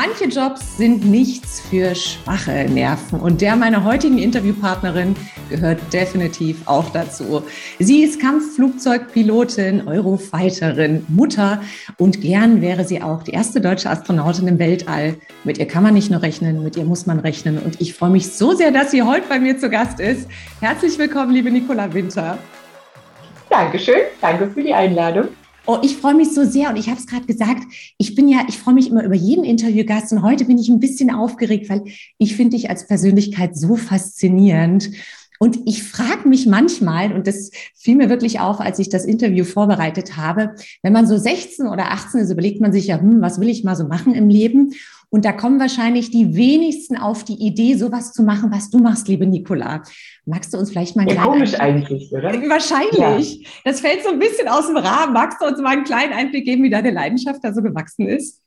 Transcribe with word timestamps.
Manche 0.00 0.26
Jobs 0.26 0.76
sind 0.76 1.04
nichts 1.06 1.60
für 1.60 1.92
schwache 1.92 2.66
Nerven 2.70 3.18
und 3.18 3.40
der 3.40 3.56
meiner 3.56 3.82
heutigen 3.82 4.18
Interviewpartnerin 4.18 5.16
gehört 5.50 5.80
definitiv 5.92 6.58
auch 6.66 6.88
dazu. 6.90 7.42
Sie 7.80 8.04
ist 8.04 8.20
Kampfflugzeugpilotin, 8.20 9.88
Eurofighterin, 9.88 11.04
Mutter 11.08 11.60
und 11.96 12.20
gern 12.20 12.62
wäre 12.62 12.84
sie 12.84 13.02
auch 13.02 13.24
die 13.24 13.32
erste 13.32 13.60
deutsche 13.60 13.90
Astronautin 13.90 14.46
im 14.46 14.60
Weltall. 14.60 15.16
Mit 15.42 15.58
ihr 15.58 15.66
kann 15.66 15.82
man 15.82 15.94
nicht 15.94 16.12
nur 16.12 16.22
rechnen, 16.22 16.62
mit 16.62 16.76
ihr 16.76 16.84
muss 16.84 17.06
man 17.06 17.18
rechnen 17.18 17.58
und 17.58 17.80
ich 17.80 17.92
freue 17.94 18.10
mich 18.10 18.28
so 18.32 18.54
sehr, 18.54 18.70
dass 18.70 18.92
sie 18.92 19.02
heute 19.02 19.26
bei 19.28 19.40
mir 19.40 19.58
zu 19.58 19.68
Gast 19.68 19.98
ist. 19.98 20.28
Herzlich 20.60 20.96
willkommen, 20.96 21.32
liebe 21.32 21.50
Nicola 21.50 21.92
Winter. 21.92 22.38
Dankeschön, 23.50 24.02
danke 24.20 24.48
für 24.48 24.62
die 24.62 24.72
Einladung. 24.72 25.26
Oh, 25.70 25.76
ich 25.82 25.98
freue 25.98 26.14
mich 26.14 26.32
so 26.32 26.46
sehr 26.46 26.70
und 26.70 26.76
ich 26.76 26.88
habe 26.88 26.98
es 26.98 27.06
gerade 27.06 27.26
gesagt, 27.26 27.62
ich 27.98 28.14
bin 28.14 28.26
ja, 28.26 28.40
ich 28.48 28.56
freue 28.56 28.72
mich 28.72 28.88
immer 28.88 29.04
über 29.04 29.14
jeden 29.14 29.44
Interviewgast 29.44 30.10
und 30.14 30.22
heute 30.22 30.46
bin 30.46 30.56
ich 30.56 30.70
ein 30.70 30.80
bisschen 30.80 31.10
aufgeregt, 31.10 31.68
weil 31.68 31.84
ich 32.16 32.36
finde 32.36 32.56
dich 32.56 32.70
als 32.70 32.86
Persönlichkeit 32.86 33.54
so 33.54 33.76
faszinierend. 33.76 34.88
Und 35.38 35.60
ich 35.66 35.84
frage 35.84 36.28
mich 36.28 36.46
manchmal, 36.46 37.12
und 37.12 37.26
das 37.26 37.50
fiel 37.74 37.96
mir 37.96 38.08
wirklich 38.08 38.40
auf, 38.40 38.60
als 38.60 38.78
ich 38.78 38.88
das 38.88 39.04
Interview 39.04 39.44
vorbereitet 39.44 40.16
habe, 40.16 40.54
wenn 40.82 40.92
man 40.92 41.06
so 41.06 41.16
16 41.16 41.68
oder 41.68 41.92
18 41.92 42.20
ist, 42.20 42.30
überlegt 42.30 42.60
man 42.60 42.72
sich 42.72 42.88
ja, 42.88 43.00
hm, 43.00 43.20
was 43.20 43.40
will 43.40 43.48
ich 43.48 43.64
mal 43.64 43.76
so 43.76 43.86
machen 43.86 44.14
im 44.14 44.28
Leben? 44.28 44.74
Und 45.10 45.24
da 45.24 45.32
kommen 45.32 45.58
wahrscheinlich 45.58 46.10
die 46.10 46.36
wenigsten 46.36 46.96
auf 46.96 47.24
die 47.24 47.34
Idee, 47.34 47.76
sowas 47.76 48.12
zu 48.12 48.22
machen, 48.22 48.50
was 48.52 48.68
du 48.68 48.78
machst, 48.78 49.08
liebe 49.08 49.26
Nicola. 49.26 49.82
Magst 50.26 50.52
du 50.52 50.58
uns 50.58 50.70
vielleicht 50.70 50.96
mal 50.96 51.02
ein 51.02 51.14
ja, 51.14 51.24
komisch 51.24 51.54
eigentlich, 51.58 52.12
oder? 52.12 52.32
Wahrscheinlich. 52.48 53.38
Ja. 53.38 53.48
Das 53.64 53.80
fällt 53.80 54.02
so 54.02 54.10
ein 54.10 54.18
bisschen 54.18 54.48
aus 54.48 54.66
dem 54.66 54.76
Rahmen. 54.76 55.14
Magst 55.14 55.40
du 55.40 55.46
uns 55.46 55.58
mal 55.60 55.70
einen 55.70 55.84
kleinen 55.84 56.12
Einblick 56.12 56.44
geben, 56.44 56.62
wie 56.64 56.70
deine 56.70 56.90
Leidenschaft 56.90 57.42
da 57.42 57.54
so 57.54 57.62
gewachsen 57.62 58.06
ist? 58.06 58.42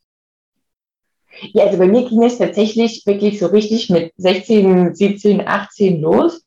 Ja, 1.53 1.65
also 1.65 1.79
bei 1.79 1.87
mir 1.87 2.07
ging 2.07 2.21
es 2.21 2.37
tatsächlich 2.37 3.03
wirklich 3.07 3.39
so 3.39 3.47
richtig 3.47 3.89
mit 3.89 4.11
16, 4.17 4.93
17, 4.93 5.47
18 5.47 6.01
los 6.01 6.45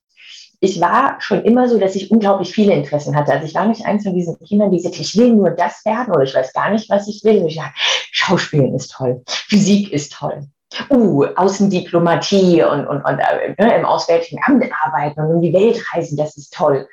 ich 0.60 0.80
war 0.80 1.16
schon 1.20 1.42
immer 1.42 1.68
so, 1.68 1.78
dass 1.78 1.94
ich 1.94 2.10
unglaublich 2.10 2.52
viele 2.52 2.72
Interessen 2.72 3.16
hatte. 3.16 3.32
Also 3.32 3.46
ich 3.46 3.54
war 3.54 3.66
nicht 3.66 3.84
eins 3.84 4.04
von 4.04 4.14
diesen 4.14 4.38
Kindern, 4.40 4.70
die 4.70 4.80
sagten, 4.80 5.02
ich 5.02 5.16
will 5.16 5.32
nur 5.32 5.50
das 5.50 5.84
werden 5.84 6.14
oder 6.14 6.24
ich 6.24 6.34
weiß 6.34 6.52
gar 6.52 6.70
nicht, 6.70 6.88
was 6.90 7.08
ich 7.08 7.22
will. 7.24 7.38
Und 7.38 7.48
ich 7.48 7.56
dachte, 7.56 7.72
Schauspielen 8.10 8.74
ist 8.74 8.92
toll, 8.92 9.22
Physik 9.26 9.92
ist 9.92 10.12
toll. 10.12 10.46
Uh, 10.90 11.26
Außendiplomatie 11.36 12.64
und, 12.64 12.86
und, 12.86 13.02
und 13.02 13.18
äh, 13.20 13.54
ne, 13.58 13.76
im 13.76 13.84
Auswärtigen 13.84 14.40
Amt 14.44 14.64
arbeiten 14.84 15.20
und 15.20 15.36
um 15.36 15.40
die 15.40 15.52
Welt 15.52 15.80
reisen, 15.92 16.16
das 16.16 16.36
ist 16.36 16.52
toll. 16.52 16.88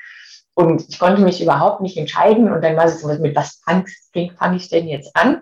Und 0.54 0.86
ich 0.88 1.00
konnte 1.00 1.22
mich 1.22 1.42
überhaupt 1.42 1.82
nicht 1.82 1.98
entscheiden. 1.98 2.52
Und 2.52 2.64
dann 2.64 2.76
war 2.76 2.86
es 2.86 3.02
so, 3.02 3.08
mit 3.08 3.36
was 3.36 3.62
fange 3.66 3.86
ich 4.56 4.70
denn 4.70 4.88
jetzt 4.88 5.16
an? 5.16 5.42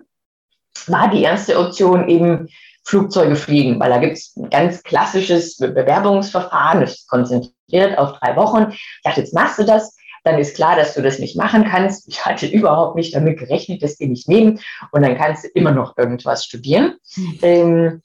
War 0.86 1.10
die 1.10 1.22
erste 1.22 1.58
Option 1.58 2.08
eben 2.08 2.48
Flugzeuge 2.90 3.36
fliegen, 3.36 3.78
weil 3.78 3.90
da 3.90 3.98
gibt 3.98 4.14
es 4.14 4.36
ein 4.36 4.50
ganz 4.50 4.82
klassisches 4.82 5.56
Bewerbungsverfahren, 5.58 6.80
das 6.80 6.92
ist 6.92 7.08
konzentriert 7.08 7.96
auf 7.96 8.18
drei 8.18 8.34
Wochen. 8.34 8.72
Ich 8.72 9.00
dachte, 9.04 9.20
jetzt 9.20 9.32
machst 9.32 9.60
du 9.60 9.64
das, 9.64 9.96
dann 10.24 10.40
ist 10.40 10.56
klar, 10.56 10.74
dass 10.74 10.94
du 10.94 11.02
das 11.02 11.20
nicht 11.20 11.36
machen 11.36 11.64
kannst. 11.64 12.08
Ich 12.08 12.26
hatte 12.26 12.46
überhaupt 12.52 12.96
nicht 12.96 13.14
damit 13.14 13.38
gerechnet, 13.38 13.82
dass 13.82 13.96
die 13.96 14.08
nicht 14.08 14.28
nehmen 14.28 14.58
und 14.90 15.02
dann 15.02 15.16
kannst 15.16 15.44
du 15.44 15.48
immer 15.54 15.70
noch 15.70 15.96
irgendwas 15.96 16.44
studieren. 16.44 16.96
Mhm. 17.14 17.38
Ähm, 17.42 18.02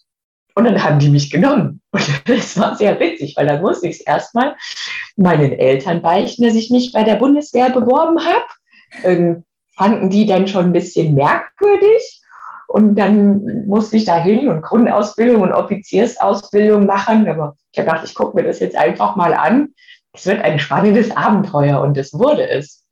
und 0.54 0.66
dann 0.66 0.84
haben 0.84 1.00
die 1.00 1.10
mich 1.10 1.32
genommen. 1.32 1.82
Und 1.92 2.30
das 2.30 2.58
war 2.58 2.78
sehr 2.78 2.98
witzig, 2.98 3.36
weil 3.36 3.46
dann 3.46 3.62
musste 3.62 3.90
ich 3.90 3.96
es 3.96 4.02
erstmal 4.02 4.56
meinen 5.18 5.52
Eltern 5.52 6.02
beichten, 6.02 6.44
dass 6.44 6.56
ich 6.56 6.70
mich 6.70 6.94
bei 6.94 7.04
der 7.04 7.16
Bundeswehr 7.16 7.72
beworben 7.72 8.20
habe. 8.24 8.46
Ähm, 9.04 9.44
fanden 9.76 10.10
die 10.10 10.26
dann 10.26 10.48
schon 10.48 10.68
ein 10.68 10.72
bisschen 10.72 11.14
merkwürdig. 11.14 12.22
Und 12.68 12.96
dann 12.96 13.68
musste 13.68 13.98
ich 13.98 14.06
da 14.06 14.18
hin 14.18 14.48
und 14.50 14.62
Grundausbildung 14.62 15.42
und 15.42 15.54
Offiziersausbildung 15.54 16.86
machen. 16.86 17.28
Aber 17.28 17.56
ich 17.72 17.80
habe 17.80 17.90
gedacht, 17.90 18.06
ich 18.06 18.16
gucke 18.16 18.36
mir 18.36 18.44
das 18.44 18.60
jetzt 18.60 18.76
einfach 18.76 19.16
mal 19.16 19.34
an. 19.34 19.70
Es 20.14 20.26
wird 20.26 20.42
ein 20.42 20.60
spannendes 20.60 21.16
Abenteuer 21.16 21.82
und 21.82 21.98
es 21.98 22.14
wurde 22.14 22.48
es 22.48 22.85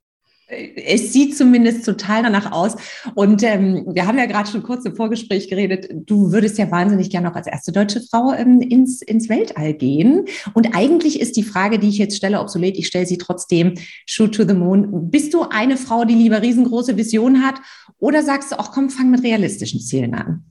es 0.48 1.14
sieht 1.14 1.38
zumindest 1.38 1.86
total 1.86 2.24
danach 2.24 2.52
aus. 2.52 2.76
Und 3.16 3.44
ähm, 3.44 3.86
wir 3.88 4.06
haben 4.06 4.18
ja 4.18 4.26
gerade 4.26 4.50
schon 4.50 4.64
kurz 4.64 4.86
im 4.86 4.96
Vorgespräch 4.96 5.50
geredet, 5.50 5.90
du 5.92 6.32
würdest 6.32 6.58
ja 6.58 6.70
wahnsinnig 6.70 7.10
gerne 7.10 7.32
auch 7.32 7.36
als 7.36 7.48
erste 7.48 7.72
deutsche 7.72 8.02
Frau 8.02 8.34
ähm, 8.34 8.62
ins, 8.62 9.02
ins 9.02 9.30
Weltall 9.30 9.74
gehen. 9.74 10.26
Und 10.54 10.76
eigentlich 10.76 11.20
ist 11.20 11.38
die 11.38 11.44
Frage, 11.44 11.80
die 11.80 11.90
ich 11.90 11.98
jetzt 11.98 12.18
stelle, 12.18 12.40
obsolet. 12.40 12.78
Ich 12.78 12.88
stelle 12.88 13.06
sie 13.06 13.18
trotzdem, 13.18 13.76
shoot 14.06 14.36
to 14.36 14.46
the 14.46 14.54
moon. 14.54 15.10
Bist 15.10 15.34
du 15.34 15.44
eine 15.50 15.78
Frau, 15.78 16.06
die 16.06 16.16
lieber 16.16 16.42
riesengroße 16.42 16.98
Visionen 16.98 17.46
hat? 17.46 17.56
Oder 18.00 18.24
sagst 18.24 18.52
du 18.52 18.60
auch, 18.60 18.72
komm, 18.72 18.90
fang 18.90 19.12
mit 19.12 19.24
realistischen 19.24 19.80
Zielen 19.80 20.14
an? 20.14 20.46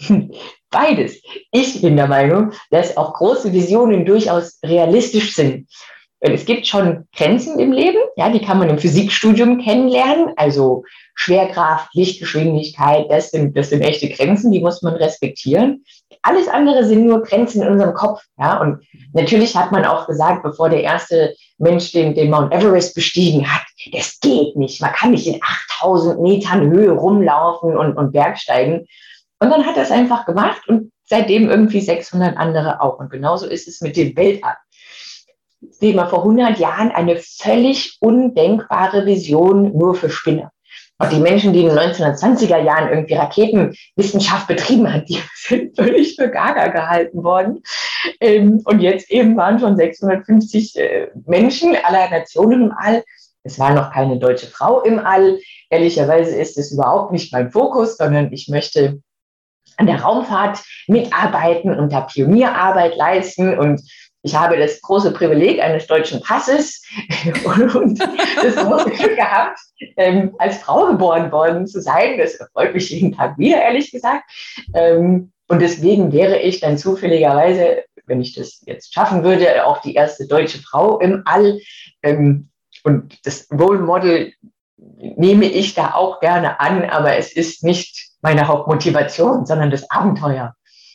Beides. 0.70 1.22
Ich 1.50 1.80
bin 1.80 1.96
der 1.96 2.08
Meinung, 2.08 2.52
dass 2.70 2.96
auch 2.96 3.14
große 3.14 3.52
Visionen 3.52 4.04
durchaus 4.04 4.58
realistisch 4.62 5.34
sind. 5.34 5.68
Es 6.20 6.44
gibt 6.44 6.66
schon 6.66 7.06
Grenzen 7.16 7.60
im 7.60 7.70
Leben, 7.70 7.98
ja, 8.16 8.28
die 8.28 8.40
kann 8.40 8.58
man 8.58 8.68
im 8.68 8.78
Physikstudium 8.78 9.58
kennenlernen. 9.58 10.32
Also 10.36 10.82
Schwerkraft, 11.14 11.94
Lichtgeschwindigkeit, 11.94 13.06
das 13.08 13.30
sind, 13.30 13.56
das 13.56 13.70
sind 13.70 13.82
echte 13.82 14.08
Grenzen, 14.08 14.50
die 14.50 14.60
muss 14.60 14.82
man 14.82 14.94
respektieren. 14.94 15.84
Alles 16.22 16.48
andere 16.48 16.84
sind 16.84 17.06
nur 17.06 17.22
Grenzen 17.22 17.62
in 17.62 17.68
unserem 17.68 17.94
Kopf, 17.94 18.20
ja. 18.36 18.60
Und 18.60 18.84
natürlich 19.12 19.54
hat 19.54 19.70
man 19.70 19.84
auch 19.84 20.08
gesagt, 20.08 20.42
bevor 20.42 20.68
der 20.68 20.82
erste 20.82 21.34
Mensch 21.58 21.92
den, 21.92 22.14
den 22.14 22.30
Mount 22.30 22.52
Everest 22.52 22.96
bestiegen 22.96 23.48
hat, 23.48 23.62
das 23.92 24.18
geht 24.18 24.56
nicht. 24.56 24.80
Man 24.80 24.92
kann 24.92 25.12
nicht 25.12 25.26
in 25.28 25.40
8000 25.80 26.20
Metern 26.20 26.68
Höhe 26.68 26.90
rumlaufen 26.90 27.76
und, 27.76 27.96
und 27.96 28.12
Bergsteigen. 28.12 28.86
Und 29.38 29.50
dann 29.50 29.64
hat 29.64 29.76
er 29.76 29.84
es 29.84 29.92
einfach 29.92 30.26
gemacht 30.26 30.68
und 30.68 30.90
seitdem 31.04 31.48
irgendwie 31.48 31.80
600 31.80 32.36
andere 32.36 32.80
auch. 32.80 32.98
Und 32.98 33.10
genauso 33.10 33.46
ist 33.46 33.68
es 33.68 33.80
mit 33.80 33.96
dem 33.96 34.16
Weltall 34.16 34.56
wie 35.80 35.92
man 35.92 36.08
vor 36.08 36.20
100 36.20 36.58
Jahren 36.58 36.90
eine 36.90 37.16
völlig 37.16 37.96
undenkbare 38.00 39.06
Vision 39.06 39.76
nur 39.76 39.94
für 39.94 40.10
Spinner. 40.10 40.52
Und 41.00 41.12
die 41.12 41.20
Menschen, 41.20 41.52
die 41.52 41.60
in 41.60 41.68
den 41.68 41.78
1920er 41.78 42.58
Jahren 42.58 42.88
irgendwie 42.90 43.14
Raketenwissenschaft 43.14 44.48
betrieben 44.48 44.92
haben, 44.92 45.04
die 45.06 45.20
sind 45.34 45.76
völlig 45.76 46.16
für 46.16 46.28
Gaga 46.28 46.68
gehalten 46.68 47.22
worden. 47.22 47.62
Ähm, 48.20 48.62
und 48.64 48.80
jetzt 48.80 49.10
eben 49.10 49.36
waren 49.36 49.60
schon 49.60 49.76
650 49.76 50.76
äh, 50.76 51.08
Menschen 51.24 51.76
aller 51.84 52.10
Nationen 52.10 52.62
im 52.64 52.72
All. 52.76 53.04
Es 53.44 53.60
war 53.60 53.72
noch 53.72 53.92
keine 53.92 54.18
deutsche 54.18 54.48
Frau 54.48 54.82
im 54.82 54.98
All. 54.98 55.38
Ehrlicherweise 55.70 56.34
ist 56.36 56.58
es 56.58 56.72
überhaupt 56.72 57.12
nicht 57.12 57.32
mein 57.32 57.52
Fokus, 57.52 57.96
sondern 57.96 58.32
ich 58.32 58.48
möchte 58.48 59.00
an 59.76 59.86
der 59.86 60.02
Raumfahrt 60.02 60.58
mitarbeiten 60.88 61.78
und 61.78 61.92
da 61.92 62.00
Pionierarbeit 62.00 62.96
leisten 62.96 63.56
und 63.56 63.80
ich 64.22 64.34
habe 64.34 64.56
das 64.56 64.80
große 64.80 65.12
Privileg 65.12 65.60
eines 65.60 65.86
deutschen 65.86 66.20
Passes 66.20 66.82
und 67.74 68.00
das 68.00 68.56
große 68.56 68.90
Glück 68.90 69.16
gehabt, 69.16 69.58
ähm, 69.96 70.34
als 70.38 70.58
Frau 70.58 70.86
geboren 70.86 71.30
worden 71.30 71.66
zu 71.66 71.80
sein. 71.80 72.18
Das 72.18 72.38
freut 72.52 72.74
mich 72.74 72.90
jeden 72.90 73.12
Tag 73.12 73.38
wieder, 73.38 73.62
ehrlich 73.62 73.90
gesagt. 73.90 74.24
Ähm, 74.74 75.32
und 75.48 75.62
deswegen 75.62 76.12
wäre 76.12 76.38
ich 76.40 76.60
dann 76.60 76.78
zufälligerweise, 76.78 77.84
wenn 78.06 78.20
ich 78.20 78.34
das 78.34 78.62
jetzt 78.66 78.92
schaffen 78.92 79.22
würde, 79.22 79.64
auch 79.66 79.80
die 79.80 79.94
erste 79.94 80.26
deutsche 80.26 80.58
Frau 80.58 80.98
im 80.98 81.22
All. 81.24 81.60
Ähm, 82.02 82.50
und 82.84 83.26
das 83.26 83.48
Role 83.52 83.80
Model 83.80 84.32
nehme 84.76 85.46
ich 85.46 85.74
da 85.74 85.94
auch 85.94 86.20
gerne 86.20 86.60
an, 86.60 86.84
aber 86.84 87.16
es 87.16 87.32
ist 87.32 87.64
nicht 87.64 88.10
meine 88.20 88.48
Hauptmotivation, 88.48 89.46
sondern 89.46 89.70
das 89.70 89.90
Abenteuer. 89.90 90.54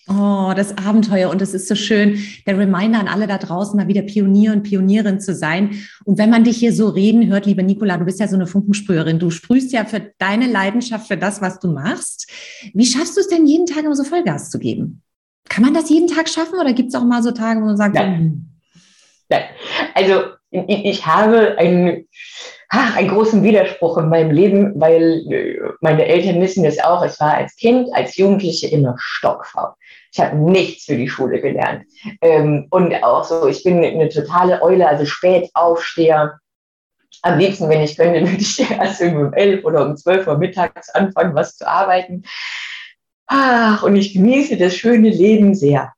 Oh, 0.09 0.51
das 0.53 0.77
Abenteuer. 0.77 1.29
Und 1.29 1.41
es 1.41 1.53
ist 1.53 1.67
so 1.67 1.75
schön, 1.75 2.21
der 2.45 2.57
Reminder 2.57 2.99
an 2.99 3.07
alle 3.07 3.25
da 3.25 3.37
draußen, 3.37 3.77
mal 3.77 3.87
wieder 3.87 4.01
Pionier 4.01 4.51
und 4.51 4.63
Pionierin 4.63 5.21
zu 5.21 5.33
sein. 5.33 5.81
Und 6.03 6.17
wenn 6.17 6.29
man 6.29 6.43
dich 6.43 6.57
hier 6.57 6.73
so 6.73 6.89
reden 6.89 7.27
hört, 7.27 7.45
liebe 7.45 7.63
Nicola, 7.63 7.97
du 7.97 8.03
bist 8.03 8.19
ja 8.19 8.27
so 8.27 8.35
eine 8.35 8.45
Funkensprüherin. 8.45 9.19
Du 9.19 9.29
sprühst 9.29 9.71
ja 9.71 9.85
für 9.85 10.11
deine 10.17 10.47
Leidenschaft, 10.47 11.07
für 11.07 11.15
das, 11.15 11.41
was 11.41 11.59
du 11.59 11.69
machst. 11.69 12.29
Wie 12.73 12.85
schaffst 12.85 13.15
du 13.15 13.21
es 13.21 13.29
denn, 13.29 13.45
jeden 13.45 13.65
Tag 13.65 13.85
immer 13.85 13.95
so 13.95 14.03
Vollgas 14.03 14.49
zu 14.49 14.59
geben? 14.59 15.01
Kann 15.47 15.63
man 15.63 15.73
das 15.73 15.89
jeden 15.89 16.07
Tag 16.07 16.27
schaffen 16.27 16.59
oder 16.59 16.73
gibt 16.73 16.89
es 16.89 16.95
auch 16.95 17.05
mal 17.05 17.23
so 17.23 17.31
Tage, 17.31 17.61
wo 17.61 17.65
man 17.65 17.77
sagt, 17.77 17.95
Nein. 17.95 18.49
Nein. 19.29 19.43
Also 19.93 20.23
ich, 20.51 20.85
ich 20.85 21.05
habe 21.05 21.57
ein 21.57 22.05
ach, 22.73 22.95
einen 22.95 23.09
großen 23.09 23.43
Widerspruch 23.43 23.97
in 23.99 24.09
meinem 24.09 24.31
Leben, 24.31 24.73
weil 24.79 25.23
äh, 25.31 25.59
meine 25.81 26.07
Eltern 26.07 26.41
wissen 26.41 26.65
es 26.65 26.79
auch, 26.79 27.03
es 27.03 27.19
war 27.19 27.35
als 27.35 27.55
Kind, 27.55 27.89
als 27.93 28.17
Jugendliche 28.17 28.67
immer 28.67 28.95
stockfaul. 28.97 29.73
Ich 30.11 30.19
habe 30.19 30.35
nichts 30.35 30.85
für 30.85 30.97
die 30.97 31.07
Schule 31.07 31.39
gelernt. 31.39 31.85
Ähm, 32.21 32.67
und 32.71 32.95
auch 33.03 33.23
so, 33.23 33.47
ich 33.47 33.63
bin 33.63 33.83
eine 33.83 34.09
totale 34.09 34.61
Eule, 34.63 34.87
also 34.87 35.05
Spätaufsteher. 35.05 36.39
Am 37.21 37.37
liebsten, 37.37 37.69
wenn 37.69 37.81
ich 37.81 37.95
könnte, 37.95 38.21
würde 38.27 38.37
ich 38.41 38.59
erst 38.59 39.01
um 39.01 39.33
elf 39.33 39.63
oder 39.63 39.85
um 39.85 39.95
zwölf 39.95 40.25
Uhr 40.25 40.39
mittags 40.39 40.89
anfangen, 40.89 41.35
was 41.35 41.55
zu 41.57 41.67
arbeiten. 41.67 42.23
Ach, 43.27 43.83
und 43.83 43.95
ich 43.95 44.13
genieße 44.13 44.57
das 44.57 44.75
schöne 44.75 45.09
Leben 45.09 45.53
sehr. 45.53 45.93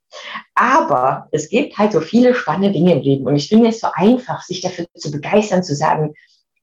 Aber 0.55 1.29
es 1.31 1.49
gibt 1.49 1.77
halt 1.77 1.93
so 1.93 2.01
viele 2.01 2.35
spannende 2.35 2.71
Dinge 2.71 2.93
im 2.93 3.01
Leben. 3.01 3.25
Und 3.25 3.37
ich 3.37 3.47
finde 3.47 3.69
es 3.69 3.79
so 3.79 3.87
einfach, 3.93 4.43
sich 4.43 4.59
dafür 4.59 4.85
zu 4.95 5.11
begeistern, 5.11 5.63
zu 5.63 5.73
sagen, 5.73 6.13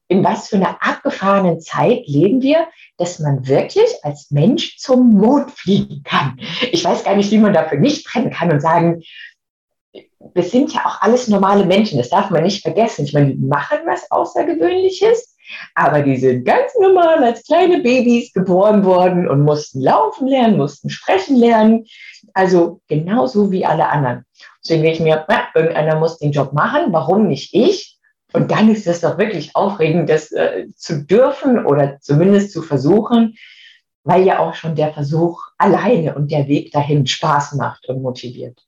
in 0.07 0.23
was 0.23 0.49
für 0.49 0.57
einer 0.57 0.77
abgefahrenen 0.81 1.59
Zeit 1.59 2.03
leben 2.05 2.41
wir, 2.41 2.67
dass 2.97 3.19
man 3.19 3.47
wirklich 3.47 3.89
als 4.03 4.31
Mensch 4.31 4.77
zum 4.77 5.09
Mond 5.11 5.51
fliegen 5.51 6.03
kann. 6.03 6.39
Ich 6.71 6.83
weiß 6.83 7.03
gar 7.03 7.15
nicht, 7.15 7.31
wie 7.31 7.37
man 7.37 7.53
dafür 7.53 7.79
nicht 7.79 8.05
brennen 8.05 8.31
kann 8.31 8.51
und 8.51 8.61
sagen, 8.61 9.01
wir 10.33 10.43
sind 10.43 10.73
ja 10.73 10.85
auch 10.85 11.01
alles 11.01 11.27
normale 11.27 11.65
Menschen, 11.65 11.97
das 11.97 12.09
darf 12.09 12.29
man 12.29 12.43
nicht 12.43 12.61
vergessen. 12.61 13.05
Ich 13.05 13.13
meine, 13.13 13.35
die 13.35 13.45
machen 13.45 13.79
was 13.85 14.09
Außergewöhnliches, 14.09 15.35
aber 15.75 16.01
die 16.01 16.17
sind 16.17 16.45
ganz 16.45 16.71
normal 16.79 17.23
als 17.23 17.43
kleine 17.43 17.79
Babys 17.79 18.31
geboren 18.33 18.85
worden 18.85 19.27
und 19.27 19.41
mussten 19.41 19.81
laufen 19.81 20.27
lernen, 20.27 20.57
mussten 20.57 20.89
sprechen 20.89 21.35
lernen. 21.35 21.85
Also 22.33 22.81
genauso 22.87 23.51
wie 23.51 23.65
alle 23.65 23.87
anderen. 23.89 24.25
Deswegen 24.63 24.83
denke 24.83 24.97
ich 24.97 25.03
mir, 25.03 25.25
na, 25.27 25.47
irgendeiner 25.53 25.99
muss 25.99 26.17
den 26.17 26.31
Job 26.31 26.53
machen, 26.53 26.93
warum 26.93 27.27
nicht 27.27 27.53
ich? 27.53 27.92
Und 28.33 28.49
dann 28.51 28.69
ist 28.69 28.87
es 28.87 29.01
doch 29.01 29.17
wirklich 29.17 29.55
aufregend, 29.55 30.09
das 30.09 30.31
äh, 30.31 30.65
zu 30.75 31.05
dürfen 31.05 31.65
oder 31.65 31.99
zumindest 32.01 32.51
zu 32.51 32.63
versuchen, 32.63 33.35
weil 34.03 34.23
ja 34.23 34.39
auch 34.39 34.55
schon 34.55 34.75
der 34.75 34.91
Versuch 34.91 35.41
alleine 35.57 36.15
und 36.15 36.31
der 36.31 36.47
Weg 36.47 36.71
dahin 36.71 37.05
Spaß 37.05 37.53
macht 37.53 37.87
und 37.87 38.01
motiviert. 38.01 38.59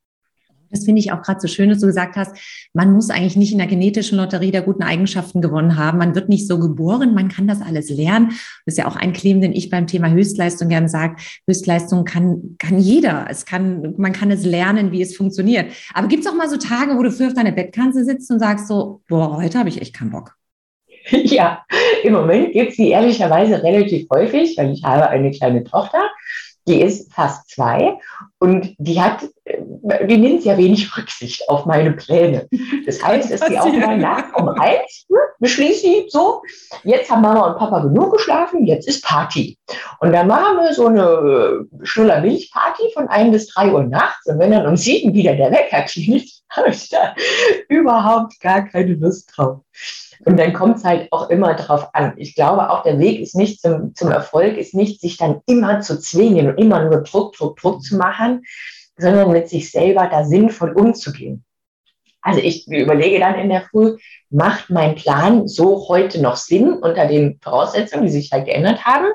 Das 0.75 0.83
finde 0.83 1.00
ich 1.00 1.13
auch 1.13 1.22
gerade 1.22 1.39
so 1.39 1.48
schön, 1.48 1.69
dass 1.69 1.80
du 1.80 1.88
gesagt 1.88 2.18
hast, 2.18 2.36
man 2.74 2.92
muss 2.92 3.10
eigentlich 3.10 3.38
nicht 3.38 3.54
in 3.54 3.60
der 3.60 3.68
genetischen 3.68 4.18
Lotterie 4.18 4.51
der 4.51 4.62
guten 4.62 4.83
Eigenschaften 4.83 5.42
gewonnen 5.42 5.77
haben. 5.77 6.00
Man 6.00 6.16
wird 6.16 6.27
nicht 6.27 6.48
so 6.48 6.60
geboren, 6.60 7.13
man 7.13 7.30
kann 7.30 7.48
das 7.48 7.62
alles 7.62 7.89
lernen. 7.89 8.31
Das 8.66 8.74
ist 8.74 8.77
ja 8.77 8.88
auch 8.88 8.98
ein 8.98 9.13
Claim, 9.13 9.39
den 9.39 9.54
ich 9.54 9.69
beim 9.69 9.88
Thema 9.88 10.10
Höchstleistung 10.10 10.68
gerne 10.68 10.89
sage. 10.89 11.16
Höchstleistung 11.48 12.04
kann, 12.04 12.57
kann 12.60 12.77
jeder. 12.77 13.27
Es 13.30 13.45
kann, 13.45 13.94
man 13.98 14.12
kann 14.12 14.31
es 14.31 14.44
lernen, 14.44 14.92
wie 14.92 15.01
es 15.01 15.16
funktioniert. 15.16 15.72
Aber 15.94 16.10
gibt 16.10 16.25
es 16.25 16.30
auch 16.30 16.36
mal 16.36 16.50
so 16.50 16.57
Tage, 16.57 16.98
wo 16.98 17.04
du 17.04 17.12
für 17.12 17.27
auf 17.27 17.33
deiner 17.33 17.54
Bettkante 17.54 18.04
sitzt 18.04 18.30
und 18.31 18.39
sagst 18.39 18.68
so, 18.68 19.01
boah, 19.07 19.38
heute 19.38 19.57
habe 19.57 19.69
ich 19.69 19.81
echt 19.81 19.95
keinen 19.95 20.12
Bock. 20.12 20.36
Ja, 21.12 21.63
im 22.04 22.13
Moment 22.13 22.51
gibt 22.51 22.72
es 22.72 22.77
die 22.77 22.89
ehrlicherweise 22.89 23.62
relativ 23.63 24.07
häufig, 24.12 24.57
weil 24.57 24.74
ich 24.74 24.83
habe 24.83 25.07
eine 25.07 25.31
kleine 25.31 25.63
Tochter 25.63 26.01
die 26.67 26.81
ist 26.81 27.13
fast 27.13 27.50
zwei 27.50 27.97
und 28.39 28.75
die 28.77 29.00
hat, 29.00 29.23
äh, 29.44 30.07
die 30.07 30.17
nimmt 30.17 30.44
sehr 30.44 30.57
wenig 30.57 30.95
Rücksicht 30.97 31.47
auf 31.50 31.65
meine 31.65 31.91
Pläne. 31.91 32.47
Das 32.85 33.03
heißt, 33.03 33.31
dass 33.31 33.41
die 33.41 33.59
auch 33.59 33.71
mal 33.71 33.97
nachts 33.97 34.31
um 34.35 34.50
eins 34.50 35.06
ne, 35.09 35.19
beschließt 35.39 35.81
sie 35.81 36.06
so, 36.07 36.41
jetzt 36.83 37.09
haben 37.09 37.21
Mama 37.21 37.47
und 37.47 37.57
Papa 37.57 37.79
genug 37.79 38.13
geschlafen, 38.13 38.65
jetzt 38.65 38.88
ist 38.88 39.03
Party. 39.03 39.57
Und 40.00 40.12
dann 40.12 40.27
machen 40.27 40.57
wir 40.57 40.73
so 40.73 40.88
eine 40.88 41.65
schnuller 41.83 42.21
Milchparty 42.21 42.83
von 42.94 43.07
ein 43.07 43.31
bis 43.31 43.47
drei 43.47 43.71
Uhr 43.71 43.83
nachts 43.83 44.25
und 44.27 44.39
wenn 44.39 44.51
dann 44.51 44.67
um 44.67 44.75
sieben 44.75 45.13
wieder 45.13 45.35
der 45.35 45.51
Wecker 45.51 45.83
klingelt, 45.83 46.29
habe 46.50 46.69
ich 46.69 46.89
da 46.89 47.13
überhaupt 47.69 48.39
gar 48.39 48.67
keine 48.67 48.94
Lust 48.94 49.31
drauf. 49.35 49.59
Und 50.23 50.38
dann 50.38 50.53
kommt 50.53 50.77
es 50.77 50.83
halt 50.83 51.12
auch 51.12 51.29
immer 51.29 51.56
drauf 51.56 51.89
an. 51.94 52.13
Ich 52.17 52.35
glaube, 52.35 52.69
auch 52.69 52.83
der 52.83 53.00
Weg 53.00 53.19
ist 53.19 53.35
nicht 53.35 53.62
zum, 53.62 53.94
zum 53.95 54.12
Erfolg, 54.12 54.57
ist 54.57 54.73
nicht, 54.73 55.01
sich 55.01 55.17
dann 55.17 55.41
immer 55.45 55.81
zu 55.81 56.00
zwingen 56.00 56.50
und 56.50 56.57
immer 56.57 56.83
nur 56.83 57.01
Druck, 57.03 57.33
Druck, 57.33 57.57
Druck 57.57 57.83
zu 57.83 57.97
machen, 57.97 58.44
sondern 58.97 59.31
mit 59.31 59.50
sich 59.50 59.71
selber 59.71 60.07
da 60.07 60.23
sinnvoll 60.23 60.71
umzugehen. 60.71 61.44
Also 62.21 62.39
ich 62.39 62.67
überlege 62.67 63.19
dann 63.19 63.35
in 63.35 63.50
der 63.50 63.62
Früh, 63.69 63.97
macht 64.31 64.71
mein 64.71 64.95
Plan 64.95 65.47
so 65.47 65.88
heute 65.88 66.21
noch 66.21 66.38
Sinn 66.38 66.73
unter 66.73 67.06
den 67.06 67.39
Voraussetzungen, 67.39 68.06
die 68.06 68.12
sich 68.12 68.31
halt 68.31 68.45
geändert 68.45 68.83
haben? 68.83 69.12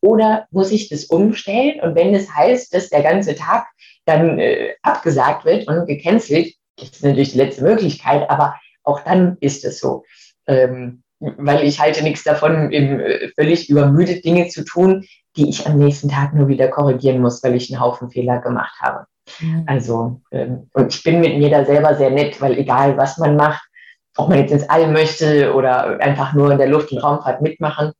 Oder 0.00 0.46
muss 0.50 0.72
ich 0.72 0.88
das 0.88 1.04
umstellen? 1.04 1.80
Und 1.80 1.94
wenn 1.94 2.12
es 2.14 2.34
heißt, 2.34 2.74
dass 2.74 2.88
der 2.88 3.02
ganze 3.02 3.36
Tag 3.36 3.66
dann 4.06 4.40
äh, 4.40 4.74
abgesagt 4.82 5.44
wird 5.44 5.68
und 5.68 5.86
gecancelt, 5.86 6.54
das 6.76 6.90
ist 6.90 7.04
natürlich 7.04 7.32
die 7.32 7.38
letzte 7.38 7.62
Möglichkeit, 7.62 8.28
aber 8.28 8.56
auch 8.82 9.00
dann 9.00 9.36
ist 9.40 9.64
es 9.64 9.78
so 9.78 10.04
ähm, 10.48 11.02
weil 11.20 11.64
ich 11.64 11.80
halte 11.80 12.02
nichts 12.02 12.24
davon, 12.24 12.72
eben 12.72 13.00
äh, 13.00 13.28
völlig 13.34 13.68
übermüdet 13.68 14.24
Dinge 14.24 14.48
zu 14.48 14.64
tun, 14.64 15.04
die 15.36 15.48
ich 15.48 15.66
am 15.66 15.78
nächsten 15.78 16.08
Tag 16.08 16.34
nur 16.34 16.48
wieder 16.48 16.68
korrigieren 16.68 17.20
muss, 17.20 17.42
weil 17.42 17.54
ich 17.54 17.70
einen 17.70 17.80
Haufen 17.80 18.10
Fehler 18.10 18.38
gemacht 18.40 18.74
habe. 18.80 19.06
Mhm. 19.40 19.64
Also, 19.66 20.20
ähm, 20.32 20.68
und 20.72 20.94
ich 20.94 21.02
bin 21.02 21.20
mit 21.20 21.38
mir 21.38 21.50
da 21.50 21.64
selber 21.64 21.94
sehr 21.94 22.10
nett, 22.10 22.40
weil 22.40 22.58
egal 22.58 22.96
was 22.96 23.18
man 23.18 23.36
macht, 23.36 23.62
ob 24.16 24.28
man 24.28 24.38
jetzt 24.38 24.52
ins 24.52 24.68
All 24.68 24.90
möchte 24.90 25.54
oder 25.54 26.00
einfach 26.00 26.32
nur 26.34 26.50
in 26.50 26.58
der 26.58 26.68
Luft- 26.68 26.90
und 26.90 26.98
Raumfahrt 26.98 27.42
mitmachen, 27.42 27.92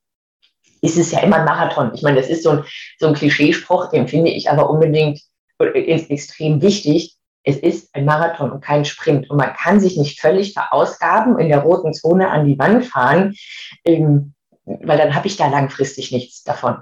ist 0.81 0.97
es 0.97 1.11
ja 1.11 1.19
immer 1.19 1.37
ein 1.37 1.45
Marathon. 1.45 1.91
Ich 1.93 2.01
meine, 2.01 2.17
das 2.17 2.29
ist 2.29 2.43
so 2.43 2.51
ein, 2.51 2.63
so 2.97 3.07
ein 3.07 3.13
Klischeespruch, 3.13 3.89
den 3.89 4.07
finde 4.07 4.31
ich 4.31 4.49
aber 4.49 4.69
unbedingt 4.69 5.21
äh, 5.59 5.67
extrem 6.09 6.61
wichtig, 6.61 7.15
es 7.49 7.57
ist 7.57 7.95
ein 7.95 8.05
Marathon 8.05 8.51
und 8.51 8.61
kein 8.61 8.85
Sprint. 8.85 9.29
Und 9.29 9.37
man 9.37 9.53
kann 9.53 9.79
sich 9.79 9.97
nicht 9.97 10.21
völlig 10.21 10.53
verausgaben, 10.53 11.39
in 11.39 11.49
der 11.49 11.59
roten 11.59 11.93
Zone 11.93 12.29
an 12.29 12.45
die 12.45 12.59
Wand 12.59 12.85
fahren, 12.85 13.35
ähm, 13.83 14.33
weil 14.65 14.97
dann 14.97 15.15
habe 15.15 15.27
ich 15.27 15.35
da 15.35 15.47
langfristig 15.47 16.11
nichts 16.11 16.43
davon. 16.43 16.77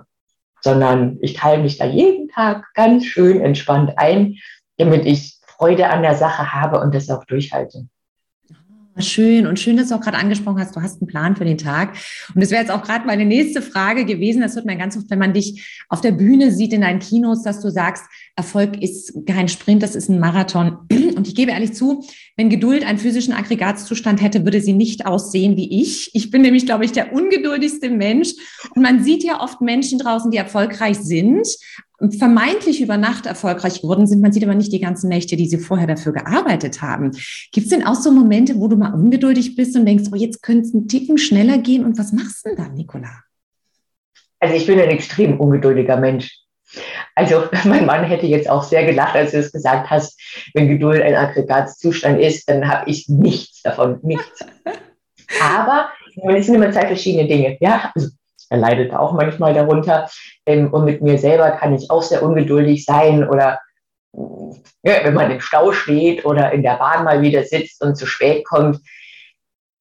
Sondern 0.62 1.18
ich 1.22 1.34
teile 1.34 1.64
mich 1.64 1.78
da 1.78 1.86
jeden 1.86 2.28
Tag 2.30 2.66
ganz 2.74 3.06
schön 3.06 3.42
entspannt 3.42 3.94
ein, 3.98 4.36
damit 4.78 5.06
ich 5.06 5.40
Freude 5.48 5.90
an 5.90 6.02
der 6.02 6.16
Sache 6.16 6.54
habe 6.54 6.80
und 6.82 6.94
das 6.94 7.10
auch 7.10 7.24
durchhalte. 7.24 7.88
Schön 9.00 9.46
und 9.46 9.60
schön, 9.60 9.78
dass 9.78 9.90
du 9.90 9.96
auch 9.96 10.02
gerade 10.02 10.18
angesprochen 10.18 10.60
hast, 10.60 10.76
du 10.76 10.82
hast 10.82 11.02
einen 11.02 11.08
Plan 11.08 11.36
für 11.36 11.46
den 11.46 11.58
Tag. 11.58 11.96
Und 12.34 12.42
das 12.42 12.50
wäre 12.50 12.62
jetzt 12.62 12.72
auch 12.72 12.82
gerade 12.82 13.06
meine 13.06 13.26
nächste 13.26 13.62
Frage 13.62 14.06
gewesen. 14.06 14.42
Das 14.42 14.56
hört 14.56 14.66
man 14.66 14.78
ganz 14.78 14.98
oft, 14.98 15.10
wenn 15.10 15.20
man 15.20 15.34
dich 15.34 15.84
auf 15.90 16.02
der 16.02 16.12
Bühne 16.12 16.52
sieht 16.52 16.74
in 16.74 16.82
deinen 16.82 17.00
Kinos, 17.00 17.44
dass 17.44 17.62
du 17.62 17.70
sagst, 17.70 18.06
Erfolg 18.36 18.82
ist 18.82 19.14
kein 19.28 19.50
Sprint, 19.50 19.84
das 19.84 19.96
ist 19.96 20.10
ein 20.10 20.20
Marathon. 20.20 20.80
Und 21.16 21.28
ich 21.28 21.36
gebe 21.36 21.52
ehrlich 21.52 21.74
zu, 21.74 22.06
wenn 22.38 22.50
Geduld 22.50 22.86
einen 22.86 22.98
physischen 22.98 23.34
Aggregatzustand 23.34 24.22
hätte, 24.22 24.46
würde 24.46 24.62
sie 24.62 24.74
nicht 24.74 25.06
aussehen 25.06 25.58
wie 25.58 25.82
ich. 25.82 26.12
Ich 26.14 26.32
bin 26.32 26.42
nämlich, 26.42 26.66
glaube 26.66 26.86
ich, 26.86 26.92
der 26.92 27.14
ungeduldigste 27.14 27.90
Mensch. 27.90 28.34
Und 28.76 28.82
man 28.82 29.04
sieht 29.04 29.24
ja 29.24 29.42
oft 29.42 29.62
Menschen 29.62 30.00
draußen, 30.00 30.32
die 30.32 30.38
erfolgreich 30.38 30.98
sind, 30.98 31.48
vermeintlich 32.18 32.82
über 32.82 32.98
Nacht 32.98 33.26
erfolgreich 33.26 33.82
geworden 33.82 34.06
sind. 34.06 34.22
Man 34.22 34.32
sieht 34.32 34.44
aber 34.44 34.56
nicht 34.56 34.72
die 34.72 34.80
ganzen 34.80 35.10
Nächte, 35.10 35.36
die 35.36 35.48
sie 35.48 35.58
vorher 35.58 35.88
dafür 35.88 36.14
gearbeitet 36.14 36.82
haben. 36.82 37.12
Gibt 37.52 37.66
es 37.66 37.70
denn 37.70 37.86
auch 37.86 37.96
so 37.96 38.12
Momente, 38.12 38.60
wo 38.60 38.68
du 38.68 38.78
mal 38.78 38.94
ungeduldig 38.94 39.56
bist 39.56 39.76
und 39.76 39.86
denkst, 39.86 40.10
oh, 40.12 40.16
jetzt 40.16 40.44
könnte 40.44 40.68
es 40.68 40.74
einen 40.74 40.88
Ticken 40.88 41.18
schneller 41.18 41.58
gehen? 41.58 41.86
Und 41.86 41.98
was 41.98 42.14
machst 42.14 42.46
du 42.46 42.50
denn 42.50 42.58
dann, 42.58 42.74
Nicola? 42.76 43.10
Also 44.40 44.56
ich 44.56 44.68
bin 44.68 44.80
ein 44.80 44.90
extrem 44.90 45.40
ungeduldiger 45.40 45.98
Mensch. 45.98 46.32
Also 47.16 47.44
mein 47.66 47.86
Mann 47.86 48.04
hätte 48.04 48.28
jetzt 48.28 48.50
auch 48.50 48.64
sehr 48.64 48.86
gelacht, 48.86 49.16
als 49.16 49.32
du 49.32 49.40
es 49.40 49.52
gesagt 49.52 49.90
hast, 49.90 50.20
wenn 50.54 50.68
Geduld 50.68 51.02
ein 51.02 51.16
Aggregatzustand 51.16 52.20
ist, 52.20 52.48
dann 52.50 52.68
habe 52.68 52.90
ich 52.90 53.10
nichts 53.10 53.64
davon, 53.64 54.00
nichts. 54.04 54.46
Aber 55.42 55.90
es 56.30 56.46
sind 56.46 56.56
immer 56.56 56.72
zwei 56.72 56.88
verschiedene 56.88 57.28
Dinge. 57.28 57.58
Ja, 57.60 57.92
also 57.96 58.10
er 58.50 58.58
leidet 58.58 58.94
auch 58.94 59.14
manchmal 59.14 59.54
darunter. 59.54 60.10
Ähm, 60.46 60.74
und 60.74 60.86
mit 60.86 61.02
mir 61.02 61.18
selber 61.18 61.52
kann 61.52 61.74
ich 61.74 61.90
auch 61.90 62.04
sehr 62.04 62.24
ungeduldig 62.24 62.86
sein 62.86 63.28
oder 63.28 63.60
ja, 64.84 65.04
wenn 65.04 65.14
man 65.14 65.32
im 65.32 65.42
Stau 65.42 65.72
steht 65.72 66.26
oder 66.26 66.52
in 66.52 66.64
der 66.64 66.78
Bahn 66.78 67.04
mal 67.04 67.22
wieder 67.22 67.44
sitzt 67.44 67.84
und 67.84 67.96
zu 67.96 68.06
spät 68.06 68.46
kommt, 68.46 68.80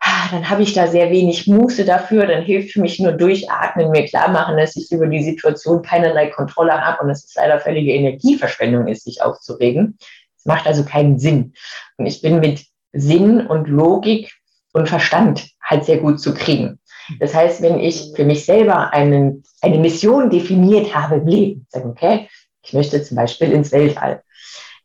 ah, 0.01 0.29
dann 0.31 0.51
habe 0.51 0.63
ich 0.63 0.75
da 0.75 0.87
sehr 0.87 1.11
wenig 1.11 1.47
Muße 1.47 1.85
dafür. 1.85 2.27
Dann 2.27 2.43
hilft 2.43 2.73
für 2.73 2.81
mich 2.81 2.99
nur 2.99 3.13
durchatmen, 3.13 3.91
mir 3.91 4.05
klar 4.05 4.29
machen, 4.29 4.57
dass 4.57 4.77
ich 4.77 4.91
über 4.93 5.07
die 5.07 5.23
Situation 5.23 5.83
keinerlei 5.83 6.29
Kontrolle 6.29 6.81
habe 6.81 7.03
und 7.03 7.09
dass 7.09 7.25
es 7.25 7.35
leider 7.35 7.61
völlige 7.61 7.93
Energieverschwendung 7.93 8.89
ist, 8.89 9.05
sich 9.05 9.23
aufzuregen. 9.23 9.99
Es 10.37 10.45
macht 10.45 10.67
also 10.67 10.85
keinen 10.85 11.19
Sinn. 11.19 11.55
Und 11.97 12.07
ich 12.07 12.21
bin 12.21 12.41
mit 12.41 12.65
Sinn 12.93 13.47
und 13.47 13.69
Logik 13.69 14.33
und 14.73 14.89
Verstand 14.89 15.49
halt 15.63 15.85
sehr 15.85 15.99
gut 15.99 16.21
zu 16.21 16.35
kriegen. 16.35 16.79
Das 17.21 17.35
heißt, 17.35 17.63
wenn 17.63 17.79
ich 17.79 18.13
für 18.15 18.25
mich 18.25 18.45
selber 18.45 18.93
einen, 18.93 19.45
eine 19.61 19.79
Mission 19.79 20.31
definiert 20.31 20.95
habe 20.95 21.17
im 21.17 21.27
Leben, 21.27 21.67
sage, 21.71 21.89
okay, 21.89 22.29
ich 22.63 22.73
möchte 22.73 23.03
zum 23.03 23.17
Beispiel 23.17 23.53
ins 23.53 23.73
Weltall, 23.73 24.23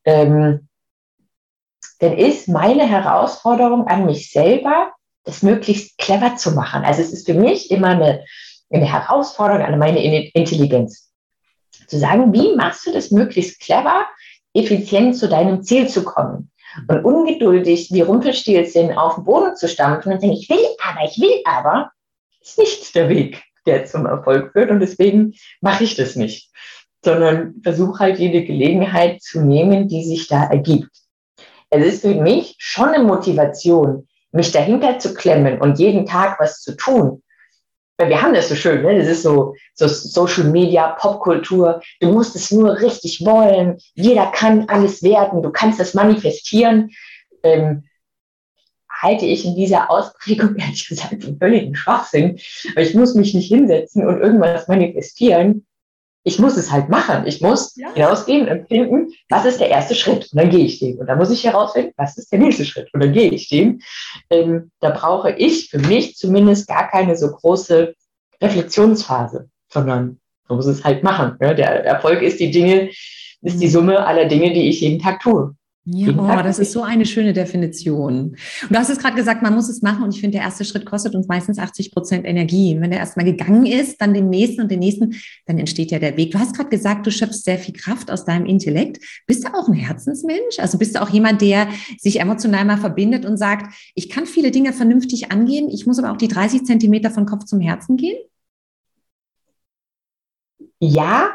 ähm, 0.05 0.67
dann 1.99 2.17
ist 2.17 2.47
meine 2.47 2.87
Herausforderung 2.87 3.87
an 3.87 4.05
mich 4.05 4.31
selber, 4.31 4.91
das 5.23 5.43
möglichst 5.43 5.97
clever 5.97 6.35
zu 6.35 6.51
machen. 6.51 6.83
Also 6.83 7.01
es 7.01 7.13
ist 7.13 7.27
für 7.27 7.35
mich 7.35 7.69
immer 7.69 7.89
eine, 7.89 8.25
eine 8.71 8.85
Herausforderung 8.85 9.61
an 9.61 9.77
meine 9.77 10.03
Intelligenz. 10.33 11.11
Zu 11.87 11.99
sagen, 11.99 12.33
wie 12.33 12.55
machst 12.55 12.87
du 12.87 12.91
das 12.91 13.11
möglichst 13.11 13.59
clever, 13.59 14.05
effizient 14.53 15.15
zu 15.15 15.29
deinem 15.29 15.61
Ziel 15.61 15.87
zu 15.87 16.03
kommen? 16.03 16.51
Und 16.87 17.03
ungeduldig 17.03 17.91
wie 17.91 18.01
Rumpelstilzchen 18.01 18.97
auf 18.97 19.15
den 19.15 19.25
Boden 19.25 19.55
zu 19.55 19.67
stampfen 19.67 20.13
und 20.13 20.21
sagen, 20.21 20.33
ich 20.33 20.49
will 20.49 20.65
aber, 20.83 21.05
ich 21.05 21.19
will 21.19 21.41
aber, 21.45 21.91
ist 22.41 22.57
nicht 22.57 22.95
der 22.95 23.09
Weg, 23.09 23.43
der 23.65 23.85
zum 23.85 24.05
Erfolg 24.05 24.51
führt 24.51 24.71
und 24.71 24.79
deswegen 24.79 25.33
mache 25.61 25.83
ich 25.83 25.95
das 25.95 26.15
nicht, 26.15 26.51
sondern 27.03 27.55
versuche 27.63 27.99
halt 27.99 28.19
jede 28.19 28.43
Gelegenheit 28.43 29.21
zu 29.21 29.41
nehmen, 29.41 29.87
die 29.87 30.03
sich 30.03 30.27
da 30.27 30.45
ergibt. 30.45 30.89
Es 31.69 31.85
ist 31.85 32.01
für 32.01 32.15
mich 32.15 32.55
schon 32.57 32.89
eine 32.89 33.03
Motivation, 33.03 34.07
mich 34.31 34.51
dahinter 34.51 34.99
zu 34.99 35.13
klemmen 35.13 35.61
und 35.61 35.79
jeden 35.79 36.05
Tag 36.05 36.39
was 36.39 36.61
zu 36.61 36.75
tun. 36.75 37.23
Weil 37.97 38.09
wir 38.09 38.21
haben 38.21 38.33
das 38.33 38.49
so 38.49 38.55
schön, 38.55 38.81
ne? 38.81 38.97
das 38.97 39.07
ist 39.07 39.23
so, 39.23 39.53
so 39.75 39.87
Social 39.87 40.45
Media, 40.45 40.95
Popkultur. 40.99 41.81
Du 41.99 42.11
musst 42.11 42.35
es 42.35 42.51
nur 42.51 42.79
richtig 42.79 43.23
wollen. 43.23 43.77
Jeder 43.93 44.31
kann 44.31 44.67
alles 44.69 45.03
werden. 45.03 45.43
Du 45.43 45.51
kannst 45.51 45.79
das 45.79 45.93
manifestieren. 45.93 46.89
Ähm, 47.43 47.83
halte 49.01 49.25
ich 49.25 49.45
in 49.45 49.55
dieser 49.55 49.89
Ausprägung 49.89 50.55
ehrlich 50.57 50.87
gesagt 50.87 51.23
für 51.23 51.35
völligen 51.35 51.75
Schwachsinn. 51.75 52.39
Weil 52.75 52.85
ich 52.85 52.95
muss 52.95 53.15
mich 53.15 53.33
nicht 53.33 53.47
hinsetzen 53.47 54.05
und 54.05 54.21
irgendwas 54.21 54.67
manifestieren. 54.67 55.65
Ich 56.23 56.37
muss 56.37 56.55
es 56.55 56.71
halt 56.71 56.89
machen. 56.89 57.25
Ich 57.25 57.41
muss 57.41 57.75
ja. 57.75 57.91
hinausgehen 57.93 58.47
und 58.47 58.67
finden, 58.67 59.11
was 59.29 59.45
ist 59.45 59.59
der 59.59 59.69
erste 59.69 59.95
Schritt? 59.95 60.29
Und 60.31 60.39
dann 60.39 60.51
gehe 60.51 60.65
ich 60.65 60.79
den. 60.79 60.99
Und 60.99 61.07
dann 61.07 61.17
muss 61.17 61.31
ich 61.31 61.43
herausfinden, 61.43 61.93
was 61.97 62.15
ist 62.17 62.31
der 62.31 62.37
nächste 62.37 62.63
Schritt? 62.63 62.93
Und 62.93 63.01
dann 63.01 63.11
gehe 63.11 63.31
ich 63.31 63.49
den. 63.49 63.81
Ähm, 64.29 64.69
da 64.81 64.91
brauche 64.91 65.31
ich 65.31 65.69
für 65.69 65.79
mich 65.79 66.15
zumindest 66.17 66.67
gar 66.67 66.89
keine 66.89 67.17
so 67.17 67.31
große 67.31 67.95
Reflexionsphase, 68.39 69.49
sondern 69.67 70.19
man 70.47 70.57
muss 70.57 70.67
es 70.67 70.83
halt 70.83 71.03
machen. 71.03 71.37
Ja? 71.41 71.55
Der 71.55 71.85
Erfolg 71.85 72.21
ist 72.21 72.39
die 72.39 72.51
Dinge, 72.51 72.89
ist 73.41 73.59
die 73.59 73.67
mhm. 73.67 73.71
Summe 73.71 74.05
aller 74.05 74.25
Dinge, 74.25 74.53
die 74.53 74.69
ich 74.69 74.81
jeden 74.81 75.01
Tag 75.01 75.21
tue. 75.21 75.55
Ja, 75.85 76.09
oh, 76.09 76.43
das 76.43 76.59
ist 76.59 76.73
so 76.73 76.83
eine 76.83 77.07
schöne 77.07 77.33
Definition. 77.33 78.35
Und 78.61 78.69
du 78.69 78.75
hast 78.75 78.91
es 78.91 78.99
gerade 78.99 79.15
gesagt, 79.15 79.41
man 79.41 79.55
muss 79.55 79.67
es 79.67 79.81
machen 79.81 80.03
und 80.03 80.13
ich 80.13 80.21
finde, 80.21 80.37
der 80.37 80.45
erste 80.45 80.63
Schritt 80.63 80.85
kostet 80.85 81.15
uns 81.15 81.27
meistens 81.27 81.57
80 81.57 81.91
Prozent 81.91 82.27
Energie. 82.27 82.75
Und 82.75 82.81
wenn 82.81 82.91
der 82.91 82.99
erstmal 82.99 83.25
gegangen 83.25 83.65
ist, 83.65 83.99
dann 83.99 84.13
den 84.13 84.29
nächsten 84.29 84.61
und 84.61 84.69
den 84.69 84.77
nächsten, 84.77 85.15
dann 85.47 85.57
entsteht 85.57 85.89
ja 85.89 85.97
der 85.97 86.17
Weg. 86.17 86.31
Du 86.31 86.39
hast 86.39 86.55
gerade 86.55 86.69
gesagt, 86.69 87.07
du 87.07 87.11
schöpfst 87.11 87.45
sehr 87.45 87.57
viel 87.57 87.73
Kraft 87.73 88.11
aus 88.11 88.25
deinem 88.25 88.45
Intellekt. 88.45 89.03
Bist 89.25 89.43
du 89.43 89.55
auch 89.55 89.67
ein 89.67 89.73
Herzensmensch? 89.73 90.59
Also 90.59 90.77
bist 90.77 90.95
du 90.95 91.01
auch 91.01 91.09
jemand, 91.09 91.41
der 91.41 91.67
sich 91.97 92.19
emotional 92.19 92.63
mal 92.63 92.77
verbindet 92.77 93.25
und 93.25 93.37
sagt, 93.37 93.73
ich 93.95 94.07
kann 94.07 94.27
viele 94.27 94.51
Dinge 94.51 94.73
vernünftig 94.73 95.31
angehen, 95.31 95.67
ich 95.67 95.87
muss 95.87 95.97
aber 95.97 96.11
auch 96.11 96.17
die 96.17 96.27
30 96.27 96.63
Zentimeter 96.63 97.09
von 97.09 97.25
Kopf 97.25 97.45
zum 97.45 97.59
Herzen 97.59 97.97
gehen? 97.97 98.17
Ja 100.79 101.31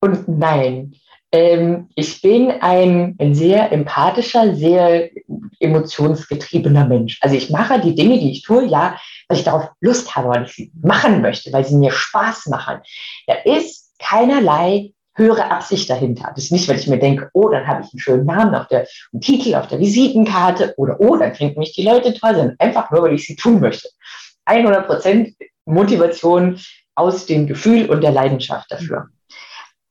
und 0.00 0.28
nein. 0.28 0.94
Ähm, 1.34 1.88
ich 1.96 2.22
bin 2.22 2.52
ein, 2.60 3.16
ein 3.18 3.34
sehr 3.34 3.72
empathischer, 3.72 4.54
sehr 4.54 5.10
emotionsgetriebener 5.58 6.86
Mensch. 6.86 7.18
Also 7.22 7.34
ich 7.34 7.50
mache 7.50 7.80
die 7.80 7.96
Dinge, 7.96 8.20
die 8.20 8.30
ich 8.30 8.42
tue, 8.42 8.66
ja, 8.66 8.96
weil 9.26 9.38
ich 9.38 9.44
darauf 9.44 9.70
Lust 9.80 10.14
habe, 10.14 10.28
weil 10.28 10.44
ich 10.44 10.52
sie 10.52 10.72
machen 10.80 11.22
möchte, 11.22 11.52
weil 11.52 11.64
sie 11.64 11.74
mir 11.74 11.90
Spaß 11.90 12.46
machen. 12.46 12.78
Da 13.26 13.34
ist 13.44 13.98
keinerlei 13.98 14.92
höhere 15.16 15.50
Absicht 15.50 15.90
dahinter. 15.90 16.30
Das 16.36 16.44
ist 16.44 16.52
nicht, 16.52 16.68
weil 16.68 16.78
ich 16.78 16.86
mir 16.86 17.00
denke, 17.00 17.30
oh, 17.32 17.48
dann 17.48 17.66
habe 17.66 17.82
ich 17.84 17.92
einen 17.92 18.00
schönen 18.00 18.26
Namen 18.26 18.54
auf 18.54 18.68
der 18.68 18.86
einen 19.12 19.20
Titel 19.20 19.56
auf 19.56 19.66
der 19.66 19.80
Visitenkarte 19.80 20.74
oder 20.76 21.00
oh, 21.00 21.16
dann 21.16 21.34
finden 21.34 21.58
mich 21.58 21.74
die 21.74 21.84
Leute 21.84 22.14
toll, 22.14 22.36
sondern 22.36 22.56
einfach 22.60 22.92
nur, 22.92 23.02
weil 23.02 23.14
ich 23.14 23.26
sie 23.26 23.34
tun 23.34 23.58
möchte. 23.58 23.88
100 24.44 24.86
Prozent 24.86 25.34
Motivation 25.64 26.60
aus 26.94 27.26
dem 27.26 27.48
Gefühl 27.48 27.90
und 27.90 28.02
der 28.02 28.12
Leidenschaft 28.12 28.70
dafür. 28.70 29.08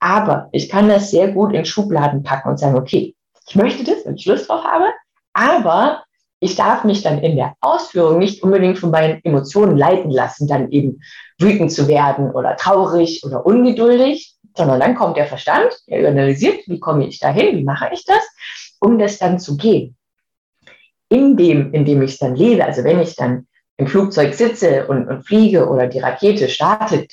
Aber 0.04 0.50
ich 0.52 0.68
kann 0.68 0.90
das 0.90 1.10
sehr 1.10 1.28
gut 1.28 1.54
in 1.54 1.64
Schubladen 1.64 2.22
packen 2.22 2.50
und 2.50 2.58
sagen, 2.58 2.76
okay, 2.76 3.16
ich 3.48 3.56
möchte 3.56 3.84
das, 3.84 4.04
wenn 4.04 4.16
ich 4.16 4.26
Lust 4.26 4.50
drauf 4.50 4.62
habe, 4.62 4.90
aber 5.32 6.04
ich 6.40 6.56
darf 6.56 6.84
mich 6.84 7.02
dann 7.02 7.20
in 7.20 7.36
der 7.36 7.54
Ausführung 7.62 8.18
nicht 8.18 8.42
unbedingt 8.42 8.78
von 8.78 8.90
meinen 8.90 9.24
Emotionen 9.24 9.78
leiten 9.78 10.10
lassen, 10.10 10.46
dann 10.46 10.70
eben 10.70 11.00
wütend 11.38 11.72
zu 11.72 11.88
werden 11.88 12.32
oder 12.32 12.54
traurig 12.56 13.24
oder 13.24 13.46
ungeduldig, 13.46 14.34
sondern 14.54 14.78
dann 14.78 14.94
kommt 14.94 15.16
der 15.16 15.24
Verstand, 15.24 15.72
der 15.88 16.06
analysiert, 16.06 16.58
wie 16.66 16.80
komme 16.80 17.06
ich 17.06 17.18
dahin, 17.18 17.56
wie 17.56 17.64
mache 17.64 17.88
ich 17.94 18.04
das, 18.04 18.28
um 18.80 18.98
das 18.98 19.16
dann 19.16 19.38
zu 19.38 19.56
gehen. 19.56 19.96
In 21.08 21.38
dem, 21.38 21.72
in 21.72 21.86
dem 21.86 22.02
ich 22.02 22.10
es 22.10 22.18
dann 22.18 22.36
lebe, 22.36 22.62
also 22.62 22.84
wenn 22.84 23.00
ich 23.00 23.16
dann 23.16 23.46
im 23.78 23.86
Flugzeug 23.86 24.34
sitze 24.34 24.86
und, 24.86 25.08
und 25.08 25.26
fliege 25.26 25.66
oder 25.66 25.86
die 25.86 26.00
Rakete 26.00 26.50
startet, 26.50 27.10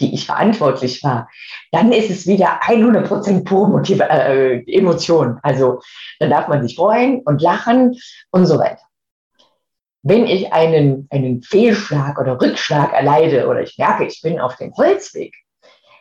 die 0.00 0.14
ich 0.14 0.26
verantwortlich 0.26 1.02
war, 1.02 1.28
dann 1.72 1.92
ist 1.92 2.10
es 2.10 2.26
wieder 2.26 2.60
100% 2.62 3.44
pure 3.44 3.70
Motiv 3.70 4.00
äh, 4.00 4.58
Emotion. 4.66 5.38
Also 5.42 5.80
dann 6.18 6.30
darf 6.30 6.48
man 6.48 6.66
sich 6.66 6.76
freuen 6.76 7.20
und 7.24 7.42
lachen 7.42 7.96
und 8.30 8.46
so 8.46 8.58
weiter. 8.58 8.82
Wenn 10.02 10.26
ich 10.26 10.52
einen, 10.52 11.08
einen 11.10 11.42
Fehlschlag 11.42 12.18
oder 12.20 12.40
Rückschlag 12.40 12.92
erleide 12.92 13.48
oder 13.48 13.62
ich 13.62 13.76
merke, 13.76 14.06
ich 14.06 14.20
bin 14.22 14.38
auf 14.38 14.56
dem 14.56 14.72
Holzweg, 14.76 15.34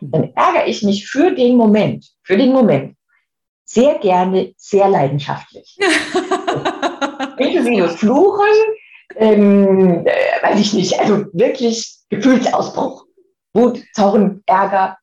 dann 0.02 0.32
ärgere 0.36 0.68
ich 0.68 0.84
mich 0.84 1.08
für 1.08 1.32
den 1.32 1.56
Moment, 1.56 2.06
für 2.24 2.38
den 2.38 2.52
Moment 2.52 2.96
sehr 3.64 3.98
gerne, 3.98 4.54
sehr 4.58 4.88
leidenschaftlich. 4.88 5.78
Inklusive 7.38 7.90
Fluchen, 7.90 8.76
ähm, 9.16 10.06
äh, 10.06 10.44
weiß 10.44 10.60
ich 10.60 10.74
nicht, 10.74 11.00
also 11.00 11.26
wirklich 11.34 11.98
Gefühlsausbruch. 12.10 13.05
Wut, 13.56 13.84
Zorn, 13.94 14.44
Ärger, 14.46 14.98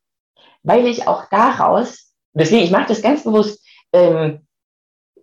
weil 0.62 0.86
ich 0.86 1.08
auch 1.08 1.24
daraus, 1.30 2.12
deswegen, 2.34 2.64
ich 2.64 2.70
mache 2.70 2.88
das 2.88 3.02
ganz 3.02 3.24
bewusst, 3.24 3.64
ähm, 3.92 4.46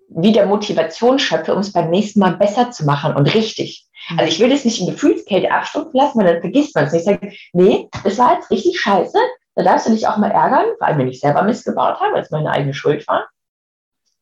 wieder 0.09 0.47
Motivation 0.47 1.19
schöpfe, 1.19 1.53
um 1.53 1.59
es 1.59 1.71
beim 1.71 1.91
nächsten 1.91 2.19
Mal 2.19 2.35
besser 2.35 2.71
zu 2.71 2.85
machen 2.85 3.13
und 3.13 3.33
richtig. 3.33 3.87
Also 4.17 4.25
ich 4.25 4.39
will 4.39 4.49
das 4.49 4.65
nicht 4.65 4.81
in 4.81 4.87
Gefühlskälte 4.87 5.51
abstumpfen 5.51 5.93
lassen, 5.93 6.19
weil 6.19 6.33
dann 6.33 6.41
vergisst 6.41 6.73
man 6.75 6.85
es 6.85 6.93
nicht. 6.93 7.01
Ich 7.01 7.05
sage, 7.05 7.33
nee, 7.53 7.89
das 8.03 8.17
war 8.17 8.35
jetzt 8.35 8.49
richtig 8.49 8.79
scheiße, 8.79 9.17
da 9.55 9.63
darfst 9.63 9.87
du 9.87 9.91
dich 9.91 10.07
auch 10.07 10.17
mal 10.17 10.31
ärgern, 10.31 10.65
vor 10.77 10.87
allem 10.87 10.97
wenn 10.97 11.07
ich 11.09 11.19
selber 11.19 11.43
Mist 11.43 11.65
gebaut 11.65 11.99
habe, 11.99 12.13
weil 12.13 12.23
es 12.23 12.31
meine 12.31 12.49
eigene 12.49 12.73
Schuld 12.73 13.07
war, 13.07 13.27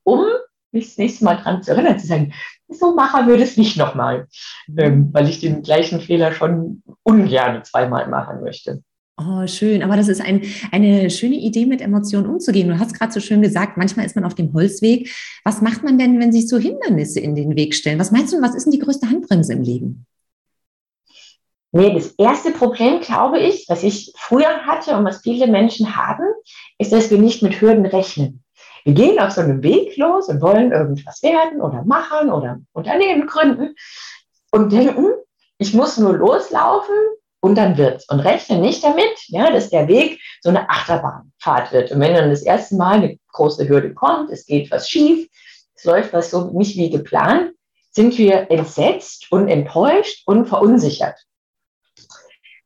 um 0.04 0.26
mich 0.72 0.88
das 0.88 0.98
nächste 0.98 1.24
Mal 1.24 1.38
dran 1.38 1.64
zu 1.64 1.72
erinnern, 1.72 1.98
zu 1.98 2.08
sagen, 2.08 2.34
so 2.68 2.94
machen 2.94 3.28
würde 3.28 3.44
es 3.44 3.56
nicht 3.56 3.78
nochmal, 3.78 4.28
ähm, 4.78 5.10
weil 5.14 5.30
ich 5.30 5.40
den 5.40 5.62
gleichen 5.62 6.02
Fehler 6.02 6.34
schon 6.34 6.84
ungern 7.04 7.64
zweimal 7.64 8.08
machen 8.10 8.42
möchte. 8.42 8.84
Oh, 9.20 9.48
schön. 9.48 9.82
Aber 9.82 9.96
das 9.96 10.10
ist 10.10 10.22
ein, 10.22 10.44
eine 10.72 11.10
schöne 11.10 11.38
Idee, 11.38 11.66
mit 11.66 11.82
Emotionen 11.82 12.28
umzugehen. 12.28 12.68
Du 12.68 12.78
hast 12.78 12.94
gerade 12.94 13.12
so 13.12 13.20
schön 13.20 13.42
gesagt, 13.42 13.76
manchmal 13.76 14.06
ist 14.06 14.16
man 14.16 14.26
auf 14.26 14.36
dem 14.36 14.54
Holzweg. 14.54 15.12
Was 15.44 15.62
macht 15.62 15.84
man 15.84 15.98
denn, 15.98 16.20
wenn 16.20 16.32
sich 16.32 16.48
so 16.48 16.60
Hindernisse 16.60 17.20
in 17.20 17.34
den 17.34 17.56
Weg 17.56 17.74
stellen? 17.74 18.00
Was 18.00 18.12
meinst 18.12 18.32
du, 18.32 18.42
was 18.42 18.54
ist 18.54 18.66
denn 18.66 18.74
die 18.74 18.80
größte 18.80 19.10
Handbremse 19.10 19.54
im 19.54 19.64
Leben? 19.64 20.06
Nee, 21.72 21.96
das 21.96 22.12
erste 22.18 22.52
Problem, 22.52 23.02
glaube 23.02 23.40
ich, 23.40 23.66
was 23.68 23.84
ich 23.84 24.14
früher 24.16 24.66
hatte 24.66 24.96
und 24.96 25.04
was 25.04 25.22
viele 25.22 25.48
Menschen 25.48 25.96
haben, 25.96 26.26
ist, 26.78 26.94
dass 26.94 27.10
wir 27.10 27.18
nicht 27.18 27.42
mit 27.42 27.60
Hürden 27.60 27.88
rechnen. 27.88 28.44
Wir 28.86 28.94
gehen 28.94 29.20
auf 29.20 29.32
so 29.32 29.42
einem 29.42 29.64
Weg 29.64 29.98
los 29.98 30.30
und 30.30 30.42
wollen 30.42 30.72
irgendwas 30.72 31.22
werden 31.24 31.62
oder 31.62 31.84
machen 31.84 32.32
oder 32.32 32.60
Unternehmen 32.72 33.28
gründen 33.28 33.76
und 34.52 34.72
denken, 34.72 35.08
ich 35.58 35.74
muss 35.74 35.98
nur 35.98 36.16
loslaufen 36.16 36.96
und 37.40 37.56
dann 37.56 37.78
wird's. 37.78 38.10
Und 38.10 38.20
rechne 38.20 38.60
nicht 38.60 38.84
damit, 38.84 39.18
ja, 39.28 39.52
dass 39.52 39.70
der 39.70 39.88
Weg 39.88 40.20
so 40.42 40.50
eine 40.50 40.70
Achterbahnfahrt 40.70 41.72
wird. 41.72 41.92
Und 41.92 42.00
wenn 42.00 42.14
dann 42.14 42.30
das 42.30 42.42
erste 42.42 42.76
Mal 42.76 42.96
eine 42.96 43.20
große 43.32 43.68
Hürde 43.68 43.94
kommt, 43.94 44.32
es 44.32 44.46
geht 44.46 44.72
was 44.72 44.90
schief, 44.90 45.28
es 45.76 45.84
läuft 45.84 46.14
was 46.14 46.32
so 46.32 46.52
nicht 46.52 46.76
wie 46.78 46.90
geplant, 46.90 47.52
sind 47.92 48.18
wir 48.18 48.52
entsetzt 48.52 49.32
und 49.32 49.48
enttäuscht 49.48 50.24
und 50.26 50.48
verunsichert. 50.48 51.16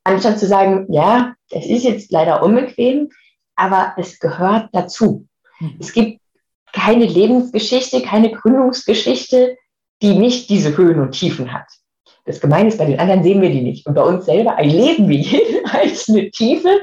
Anstatt 0.04 0.40
zu 0.40 0.48
sagen, 0.48 0.88
ja, 0.92 1.36
es 1.50 1.66
ist 1.66 1.84
jetzt 1.84 2.12
leider 2.12 2.44
unbequem, 2.44 3.10
aber 3.56 3.94
es 3.98 4.20
gehört 4.20 4.70
dazu. 4.74 5.28
Mhm. 5.60 5.78
Es 5.80 5.94
gibt 5.94 6.22
keine 6.74 7.06
Lebensgeschichte, 7.06 8.01
keine 8.01 8.32
Gründungsgeschichte, 8.32 9.58
die 10.01 10.16
nicht 10.16 10.50
diese 10.50 10.75
Höhen 10.75 11.00
und 11.00 11.12
Tiefen 11.12 11.54
hat. 11.54 11.68
Das 12.32 12.40
Gemeine 12.40 12.70
ist, 12.70 12.78
bei 12.78 12.86
den 12.86 13.00
anderen 13.00 13.24
sehen 13.24 13.42
wir 13.42 13.50
die 13.50 13.62
nicht. 13.62 13.86
Und 13.86 13.94
bei 13.94 14.04
uns 14.04 14.26
selber 14.26 14.52
erleben 14.52 15.10
wir 15.10 15.18
jede 15.18 15.66
einzelne 15.72 16.32
Tiefe 16.32 16.80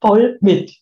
voll 0.00 0.38
mit. 0.40 0.74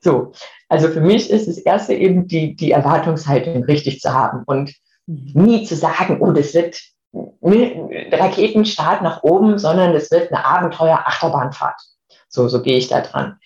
So, 0.00 0.32
also 0.68 0.88
für 0.88 1.00
mich 1.00 1.30
ist 1.30 1.46
das 1.46 1.58
Erste 1.58 1.94
eben 1.94 2.26
die, 2.26 2.56
die 2.56 2.72
Erwartungshaltung 2.72 3.64
richtig 3.64 4.00
zu 4.00 4.12
haben 4.12 4.42
und 4.46 4.74
mhm. 5.06 5.30
nie 5.34 5.64
zu 5.64 5.76
sagen, 5.76 6.18
oh, 6.20 6.32
das 6.32 6.52
wird 6.52 6.80
ein 7.12 7.90
Raketenstart 8.12 9.02
nach 9.02 9.22
oben, 9.22 9.58
sondern 9.58 9.92
das 9.92 10.10
wird 10.10 10.32
eine 10.32 10.44
Abenteuer-Achterbahnfahrt. 10.44 11.80
So, 12.28 12.48
so 12.48 12.60
gehe 12.60 12.76
ich 12.76 12.88
da 12.88 13.02
dran. 13.02 13.38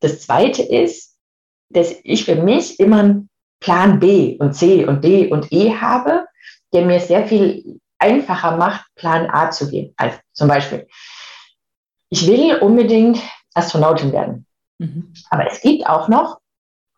Das 0.00 0.20
Zweite 0.20 0.62
ist, 0.62 1.16
dass 1.70 1.94
ich 2.02 2.24
für 2.24 2.34
mich 2.34 2.80
immer 2.80 2.98
einen 2.98 3.28
Plan 3.60 4.00
B 4.00 4.36
und 4.38 4.54
C 4.54 4.84
und 4.84 5.04
D 5.04 5.28
und 5.30 5.52
E 5.52 5.74
habe, 5.74 6.26
der 6.72 6.84
mir 6.84 6.98
sehr 6.98 7.26
viel 7.26 7.80
einfacher 8.04 8.56
macht, 8.56 8.84
Plan 8.96 9.28
A 9.30 9.50
zu 9.50 9.70
gehen. 9.70 9.94
Also 9.96 10.18
zum 10.32 10.48
Beispiel, 10.48 10.86
ich 12.10 12.26
will 12.26 12.56
unbedingt 12.56 13.18
Astronautin 13.54 14.12
werden. 14.12 14.46
Mhm. 14.78 15.12
Aber 15.30 15.50
es 15.50 15.60
gibt 15.60 15.86
auch 15.86 16.08
noch 16.08 16.38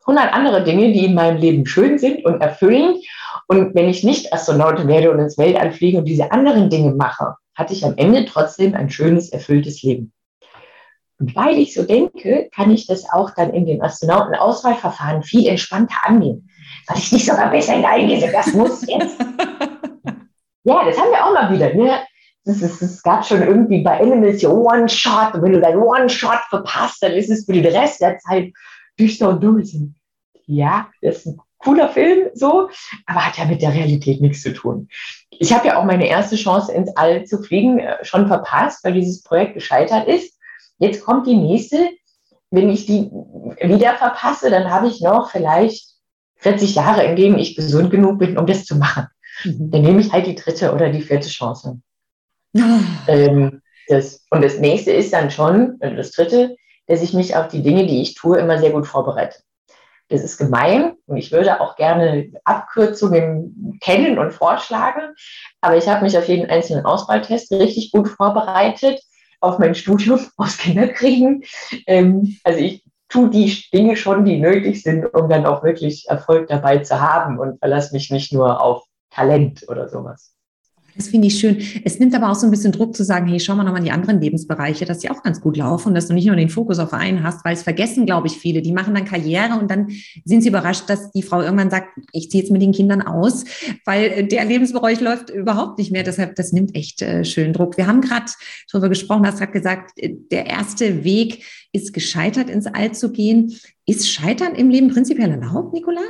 100 0.01 0.33
andere 0.33 0.65
Dinge, 0.65 0.93
die 0.93 1.07
in 1.07 1.15
meinem 1.15 1.39
Leben 1.39 1.67
schön 1.67 1.99
sind 1.99 2.25
und 2.25 2.41
erfüllend 2.41 3.05
Und 3.49 3.75
wenn 3.75 3.89
ich 3.89 4.05
nicht 4.05 4.33
Astronautin 4.33 4.89
werde 4.89 5.11
und 5.11 5.19
ins 5.19 5.39
Weltall 5.39 5.73
fliege 5.73 5.99
und 5.99 6.05
diese 6.05 6.31
anderen 6.33 6.71
Dinge 6.71 6.93
mache, 6.95 7.35
hatte 7.55 7.73
ich 7.73 7.85
am 7.85 7.97
Ende 7.97 8.25
trotzdem 8.25 8.75
ein 8.75 8.91
schönes, 8.91 9.31
erfülltes 9.31 9.83
Leben. 9.83 10.13
Und 11.19 11.35
weil 11.35 11.57
ich 11.59 11.75
so 11.75 11.83
denke, 11.83 12.49
kann 12.55 12.71
ich 12.71 12.87
das 12.87 13.09
auch 13.11 13.31
dann 13.31 13.55
in 13.55 13.67
den 13.67 13.83
Astronautenauswahlverfahren 13.83 15.23
viel 15.23 15.47
entspannter 15.47 15.97
angehen. 16.03 16.51
Weil 16.87 16.99
ich 16.99 17.13
nicht 17.13 17.27
sogar 17.27 17.51
besser 17.51 17.75
hineingehe, 17.75 18.31
das 18.31 18.53
muss 18.53 18.87
jetzt. 18.87 19.19
ja, 20.67 20.85
das 20.85 20.99
haben 20.99 21.13
wir 21.13 21.25
auch 21.25 21.33
mal 21.33 21.53
wieder. 21.53 21.73
Ne? 21.75 22.01
Es 22.45 23.03
gab 23.03 23.25
schon 23.25 23.43
irgendwie 23.43 23.83
bei 23.83 24.01
Animals 24.01 24.43
ja 24.43 24.51
One-Shot. 24.51 25.35
Und 25.35 25.43
wenn 25.43 25.53
du 25.53 25.61
deinen 25.61 25.81
One-Shot 25.81 26.41
verpasst, 26.49 27.03
dann 27.03 27.13
ist 27.13 27.31
es 27.31 27.45
für 27.45 27.53
den 27.53 27.67
Rest 27.67 28.01
der 28.01 28.19
Zeit 28.19 28.53
düster 28.99 29.29
und 29.29 29.43
dunkel. 29.43 29.93
Ja, 30.47 30.89
das 31.03 31.19
ist 31.19 31.27
ein 31.27 31.41
cooler 31.59 31.89
Film, 31.89 32.29
so, 32.35 32.69
aber 33.07 33.27
hat 33.27 33.39
ja 33.39 33.45
mit 33.45 33.63
der 33.63 33.75
Realität 33.75 34.21
nichts 34.21 34.43
zu 34.43 34.53
tun. 34.53 34.89
Ich 35.31 35.53
habe 35.53 35.69
ja 35.69 35.79
auch 35.79 35.85
meine 35.85 36.09
erste 36.09 36.37
Chance 36.37 36.73
ins 36.73 36.97
All 36.97 37.25
zu 37.25 37.43
fliegen 37.43 37.79
äh, 37.79 38.05
schon 38.05 38.27
verpasst, 38.27 38.85
weil 38.85 38.95
dieses 38.95 39.23
Projekt 39.23 39.55
gescheitert 39.55 40.09
ist. 40.09 40.37
Jetzt 40.79 41.05
kommt 41.05 41.27
die 41.27 41.37
nächste. 41.37 41.91
Wenn 42.51 42.71
ich 42.71 42.87
die 42.87 43.11
wieder 43.61 43.95
verpasse, 43.95 44.51
dann 44.51 44.71
habe 44.71 44.89
ich 44.89 45.01
noch 45.01 45.31
vielleicht 45.31 45.95
40 46.37 46.75
Jahre, 46.75 47.05
in 47.05 47.17
denen 47.17 47.39
ich 47.39 47.57
gesund 47.57 47.91
genug 47.91 48.19
bin, 48.19 48.37
um 48.37 48.47
das 48.47 48.65
zu 48.65 48.77
machen. 48.77 49.07
Mhm. 49.47 49.71
Dann 49.71 49.83
nehme 49.83 50.01
ich 50.01 50.13
halt 50.13 50.27
die 50.27 50.35
dritte 50.35 50.73
oder 50.73 50.91
die 50.91 51.03
vierte 51.03 51.29
Chance. 51.29 51.81
Ah. 52.57 52.81
Ähm, 53.07 53.63
das, 53.89 54.25
und 54.31 54.43
das 54.43 54.59
nächste 54.59 54.93
ist 54.93 55.13
dann 55.13 55.31
schon, 55.31 55.77
also 55.81 55.97
das 55.97 56.11
dritte, 56.13 56.57
dass 56.87 57.03
ich 57.03 57.13
mich 57.13 57.37
auf 57.37 57.49
die 57.49 57.63
Dinge, 57.63 57.87
die 57.87 58.03
ich 58.03 58.15
tue, 58.15 58.39
immer 58.39 58.59
sehr 58.59 58.71
gut 58.71 58.87
vorbereite. 58.87 59.39
Das 60.09 60.23
ist 60.23 60.39
gemein 60.39 60.95
und 61.07 61.17
ich 61.17 61.33
würde 61.33 61.61
auch 61.61 61.75
gerne 61.77 62.33
Abkürzungen 62.45 63.79
kennen 63.81 64.19
und 64.19 64.33
vorschlagen, 64.33 65.15
aber 65.61 65.77
ich 65.77 65.89
habe 65.89 66.05
mich 66.05 66.17
auf 66.17 66.29
jeden 66.29 66.49
einzelnen 66.49 66.85
Auswahltest 66.85 67.51
richtig 67.53 67.91
gut 67.91 68.09
vorbereitet 68.09 69.01
auf 69.41 69.59
mein 69.59 69.75
Studium, 69.75 70.21
aufs 70.37 70.59
Kinderkriegen. 70.59 71.43
Ähm, 71.87 72.39
also 72.45 72.61
ich 72.61 72.85
tue 73.09 73.31
die 73.31 73.65
Dinge 73.73 73.97
schon, 73.97 74.25
die 74.25 74.39
nötig 74.39 74.83
sind, 74.83 75.07
um 75.07 75.29
dann 75.29 75.47
auch 75.47 75.63
wirklich 75.63 76.07
Erfolg 76.09 76.49
dabei 76.49 76.79
zu 76.79 77.01
haben 77.01 77.39
und 77.39 77.59
verlasse 77.59 77.95
mich 77.95 78.11
nicht 78.11 78.33
nur 78.33 78.61
auf 78.61 78.85
Talent 79.17 79.65
oder 79.69 79.89
sowas. 79.89 80.37
Das 80.97 81.09
finde 81.09 81.29
ich 81.29 81.39
schön. 81.39 81.59
Es 81.85 81.99
nimmt 81.99 82.15
aber 82.15 82.31
auch 82.31 82.35
so 82.35 82.47
ein 82.47 82.51
bisschen 82.51 82.73
Druck 82.73 82.97
zu 82.97 83.05
sagen, 83.05 83.27
hey, 83.27 83.39
schau 83.39 83.55
mal 83.55 83.65
nochmal 83.65 83.81
in 83.81 83.85
die 83.85 83.91
anderen 83.91 84.21
Lebensbereiche, 84.21 84.87
dass 84.87 85.01
die 85.01 85.11
auch 85.11 85.23
ganz 85.23 85.41
gut 85.43 85.57
laufen 85.57 85.95
dass 85.95 86.09
du 86.09 86.15
nicht 86.15 86.27
nur 86.27 86.37
den 86.37 86.49
Fokus 86.49 86.79
auf 86.79 86.93
einen 86.95 87.23
hast, 87.23 87.45
weil 87.45 87.55
es 87.55 87.63
vergessen, 87.63 88.07
glaube 88.07 88.29
ich, 88.29 88.39
viele. 88.39 88.63
Die 88.63 88.73
machen 88.73 88.95
dann 88.95 89.05
Karriere 89.05 89.59
und 89.59 89.71
dann 89.71 89.89
sind 90.25 90.43
sie 90.43 90.49
überrascht, 90.49 90.89
dass 90.89 91.11
die 91.13 91.23
Frau 91.23 91.43
irgendwann 91.43 91.71
sagt, 91.71 91.99
ich 92.13 92.31
ziehe 92.31 92.43
jetzt 92.43 92.51
mit 92.51 92.63
den 92.63 92.73
Kindern 92.73 93.03
aus, 93.03 93.45
weil 93.85 94.27
der 94.27 94.45
Lebensbereich 94.47 95.01
läuft 95.01 95.31
überhaupt 95.31 95.79
nicht 95.79 95.93
mehr. 95.93 96.03
Deshalb, 96.03 96.35
das 96.37 96.53
nimmt 96.53 96.75
echt 96.75 97.03
äh, 97.03 97.25
schön 97.25 97.53
Druck. 97.53 97.77
Wir 97.77 97.87
haben 97.87 98.01
gerade 98.01 98.33
darüber 98.73 98.89
gesprochen, 98.89 99.27
hast 99.27 99.39
gerade 99.39 99.53
gesagt, 99.53 99.93
äh, 99.97 100.15
der 100.31 100.47
erste 100.47 101.05
Weg 101.05 101.45
ist 101.73 101.93
gescheitert, 101.93 102.49
ins 102.49 102.67
All 102.67 102.93
zu 102.93 103.13
gehen. 103.13 103.55
Ist 103.85 104.11
Scheitern 104.11 104.55
im 104.55 104.71
Leben 104.71 104.89
prinzipiell 104.89 105.31
erlaubt, 105.31 105.75
Nicola? 105.75 106.01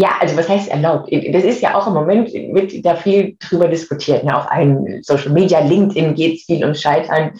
Ja, 0.00 0.10
also 0.20 0.36
was 0.36 0.48
heißt 0.48 0.68
erlaubt? 0.68 1.12
Das 1.32 1.42
ist 1.42 1.60
ja 1.60 1.74
auch 1.74 1.88
im 1.88 1.94
Moment, 1.94 2.32
wird 2.32 2.84
da 2.86 2.94
viel 2.94 3.36
drüber 3.40 3.66
diskutiert. 3.66 4.22
Ne? 4.22 4.36
Auf 4.36 4.48
allen 4.48 5.02
Social 5.02 5.32
Media, 5.32 5.58
LinkedIn 5.58 6.14
geht 6.14 6.36
es 6.36 6.44
viel 6.44 6.64
um 6.64 6.72
Scheitern. 6.72 7.32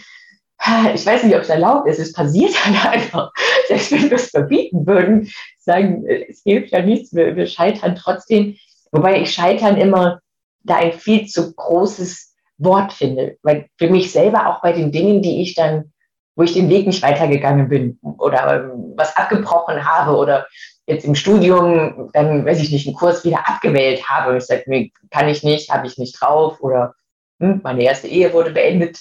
Ich 0.93 1.07
weiß 1.07 1.23
nicht, 1.23 1.37
ob 1.37 1.43
es 1.43 1.51
erlaubt 1.51 1.89
ist. 1.89 2.01
Es 2.01 2.13
passiert 2.13 2.53
halt 2.65 2.85
einfach. 2.85 3.31
Selbst 3.69 3.93
wenn 3.93 4.11
wir 4.11 4.17
es 4.17 4.31
verbieten 4.31 4.85
würden, 4.89 5.31
sagen, 5.61 6.05
es 6.05 6.43
hilft 6.43 6.73
ja 6.73 6.83
nichts, 6.83 7.15
wir, 7.15 7.37
wir 7.37 7.47
scheitern 7.47 7.95
trotzdem. 7.95 8.57
Wobei 8.91 9.23
ich 9.23 9.33
Scheitern 9.33 9.77
immer 9.77 10.19
da 10.65 10.79
ein 10.79 10.93
viel 10.95 11.27
zu 11.27 11.55
großes 11.55 12.35
Wort 12.57 12.93
finde. 12.93 13.37
Weil 13.45 13.69
für 13.79 13.89
mich 13.89 14.11
selber 14.11 14.49
auch 14.49 14.63
bei 14.63 14.73
den 14.73 14.91
Dingen, 14.91 15.23
die 15.23 15.43
ich 15.43 15.55
dann, 15.55 15.93
wo 16.35 16.43
ich 16.43 16.55
den 16.55 16.69
Weg 16.71 16.89
nicht 16.89 17.05
weitergegangen 17.05 17.69
bin 17.69 18.01
oder 18.03 18.73
was 18.97 19.17
abgebrochen 19.17 19.85
habe 19.85 20.17
oder 20.17 20.49
jetzt 20.89 21.05
im 21.05 21.15
Studium 21.15 22.09
dann, 22.15 22.47
weiß 22.47 22.61
ich 22.61 22.73
nicht, 22.73 22.87
einen 22.87 22.97
Kurs 22.97 23.25
wieder 23.25 23.47
abgewählt 23.47 24.09
habe 24.09 24.31
und 24.31 24.39
ich 24.39 24.45
sage, 24.45 24.65
nee, 24.67 24.91
kann 25.11 25.29
ich 25.29 25.45
nicht, 25.45 25.71
habe 25.71 25.87
ich 25.87 25.99
nicht 25.99 26.19
drauf 26.19 26.61
oder 26.61 26.95
hm, 27.41 27.61
meine 27.63 27.83
erste 27.83 28.09
Ehe 28.09 28.33
wurde 28.33 28.53
beendet, 28.53 28.99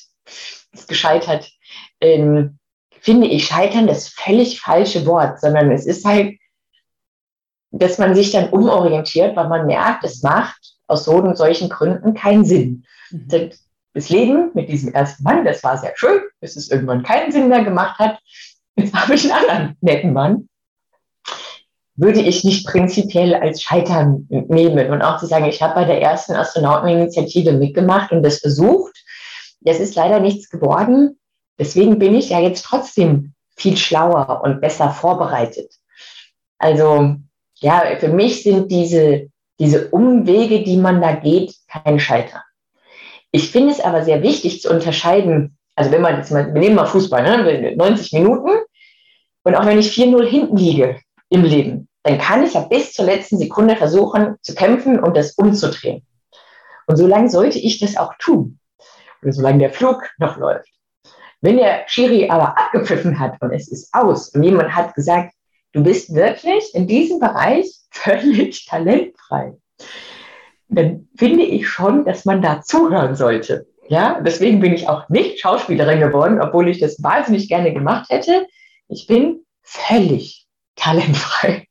ist 0.73 0.89
gescheitert, 0.89 1.50
ähm, 2.02 2.60
finde 3.00 3.28
ich 3.28 3.47
Scheitern 3.47 3.88
das 3.88 4.10
völlig 4.10 4.60
falsche 4.60 5.06
Wort, 5.06 5.39
sondern 5.39 5.71
es 5.71 5.86
ist 5.86 6.06
halt, 6.06 6.38
dass 7.71 7.97
man 7.97 8.15
sich 8.15 8.32
dann 8.32 8.50
umorientiert, 8.50 9.38
weil 9.38 9.47
man 9.47 9.65
merkt, 9.65 10.04
es 10.04 10.21
macht 10.21 10.73
aus 10.88 11.06
so 11.06 11.13
und 11.13 11.38
solchen 11.38 11.69
Gründen 11.69 12.13
keinen 12.13 12.43
Sinn. 12.43 12.86
Mhm. 13.12 13.52
Das 13.93 14.10
Leben 14.10 14.52
mit 14.54 14.67
diesem 14.67 14.93
ersten 14.93 15.23
Mann, 15.23 15.45
das 15.45 15.63
war 15.63 15.78
sehr 15.78 15.93
schön, 15.95 16.21
bis 16.41 16.58
es 16.58 16.69
irgendwann 16.69 17.04
keinen 17.04 17.32
Sinn 17.32 17.47
mehr 17.47 17.63
gemacht 17.63 17.97
hat. 17.97 18.19
Jetzt 18.76 18.93
habe 18.93 19.15
ich 19.15 19.23
einen 19.23 19.41
anderen 19.41 19.78
netten 19.82 20.13
Mann 20.13 20.50
würde 21.97 22.21
ich 22.21 22.43
nicht 22.43 22.65
prinzipiell 22.67 23.33
als 23.33 23.63
Scheitern 23.63 24.27
nehmen. 24.29 24.91
Und 24.91 25.01
auch 25.01 25.19
zu 25.19 25.25
sagen, 25.25 25.45
ich 25.45 25.62
habe 25.62 25.73
bei 25.73 25.86
der 25.86 25.99
ersten 25.99 26.33
Astronauteninitiative 26.33 27.53
mitgemacht 27.53 28.12
und 28.12 28.23
das 28.23 28.38
versucht. 28.38 28.95
Das 29.62 29.79
ist 29.79 29.95
leider 29.95 30.19
nichts 30.19 30.49
geworden. 30.49 31.19
Deswegen 31.60 31.97
bin 31.97 32.13
ich 32.13 32.29
ja 32.29 32.39
jetzt 32.39 32.63
trotzdem 32.65 33.33
viel 33.55 33.75
schlauer 33.75 34.41
und 34.43 34.62
besser 34.62 34.91
vorbereitet. 34.91 35.73
Also 36.60 37.15
ja, 37.55 37.83
für 37.99 38.10
mich 38.10 38.43
sind 38.43 38.71
diese, 38.71 39.29
diese 39.60 39.89
Umwege, 39.89 40.63
die 40.63 40.77
man 40.77 41.01
da 41.01 41.13
geht, 41.13 41.55
kein 41.67 41.99
Scheitern. 41.99 42.41
Ich 43.31 43.49
finde 43.49 43.73
es 43.73 43.79
aber 43.79 44.03
sehr 44.03 44.21
wichtig 44.21 44.62
zu 44.62 44.69
unterscheiden, 44.69 45.57
also 45.75 45.91
wenn 45.91 46.01
man 46.01 46.17
jetzt 46.17 46.31
mal, 46.31 46.53
wir 46.53 46.62
nehmen 46.62 46.75
mal 46.75 46.86
Fußball, 46.86 47.23
ne, 47.23 47.75
90 47.75 48.13
Minuten 48.13 48.49
und 49.43 49.55
auch 49.55 49.65
wenn 49.65 49.79
ich 49.79 49.91
4-0 49.91 50.25
hinten 50.25 50.57
liege 50.57 50.99
im 51.29 51.43
Leben, 51.43 51.87
dann 52.03 52.17
kann 52.19 52.43
ich 52.43 52.53
ja 52.53 52.61
bis 52.61 52.93
zur 52.93 53.05
letzten 53.05 53.37
Sekunde 53.37 53.75
versuchen 53.75 54.35
zu 54.41 54.55
kämpfen 54.55 54.99
und 54.99 55.15
das 55.17 55.33
umzudrehen. 55.33 56.05
Und 56.85 56.95
solange 56.95 57.29
sollte 57.29 57.59
ich 57.59 57.79
das 57.79 57.97
auch 57.97 58.13
tun. 58.17 58.59
Oder 59.21 59.33
solange 59.33 59.59
der 59.59 59.73
Flug 59.73 60.09
noch 60.17 60.37
läuft. 60.37 60.69
Wenn 61.41 61.57
der 61.57 61.83
Schiri 61.87 62.29
aber 62.29 62.57
abgepfiffen 62.57 63.19
hat 63.19 63.41
und 63.41 63.51
es 63.51 63.69
ist 63.71 63.93
aus 63.93 64.29
und 64.29 64.43
jemand 64.43 64.73
hat 64.73 64.95
gesagt, 64.95 65.33
du 65.73 65.83
bist 65.83 66.13
wirklich 66.15 66.73
in 66.73 66.87
diesem 66.87 67.19
Bereich 67.19 67.75
völlig 67.91 68.65
talentfrei, 68.69 69.53
dann 70.69 71.09
finde 71.17 71.43
ich 71.43 71.67
schon, 71.67 72.05
dass 72.05 72.25
man 72.25 72.41
da 72.41 72.61
zuhören 72.61 73.15
sollte. 73.15 73.67
Ja, 73.89 74.19
deswegen 74.21 74.59
bin 74.59 74.73
ich 74.73 74.89
auch 74.89 75.07
nicht 75.09 75.39
Schauspielerin 75.39 75.99
geworden, 75.99 76.41
obwohl 76.41 76.67
ich 76.67 76.79
das 76.79 77.01
wahnsinnig 77.01 77.47
gerne 77.47 77.73
gemacht 77.73 78.09
hätte. 78.09 78.47
Ich 78.89 79.07
bin 79.07 79.45
völlig 79.61 80.46
talentfrei. 80.77 81.66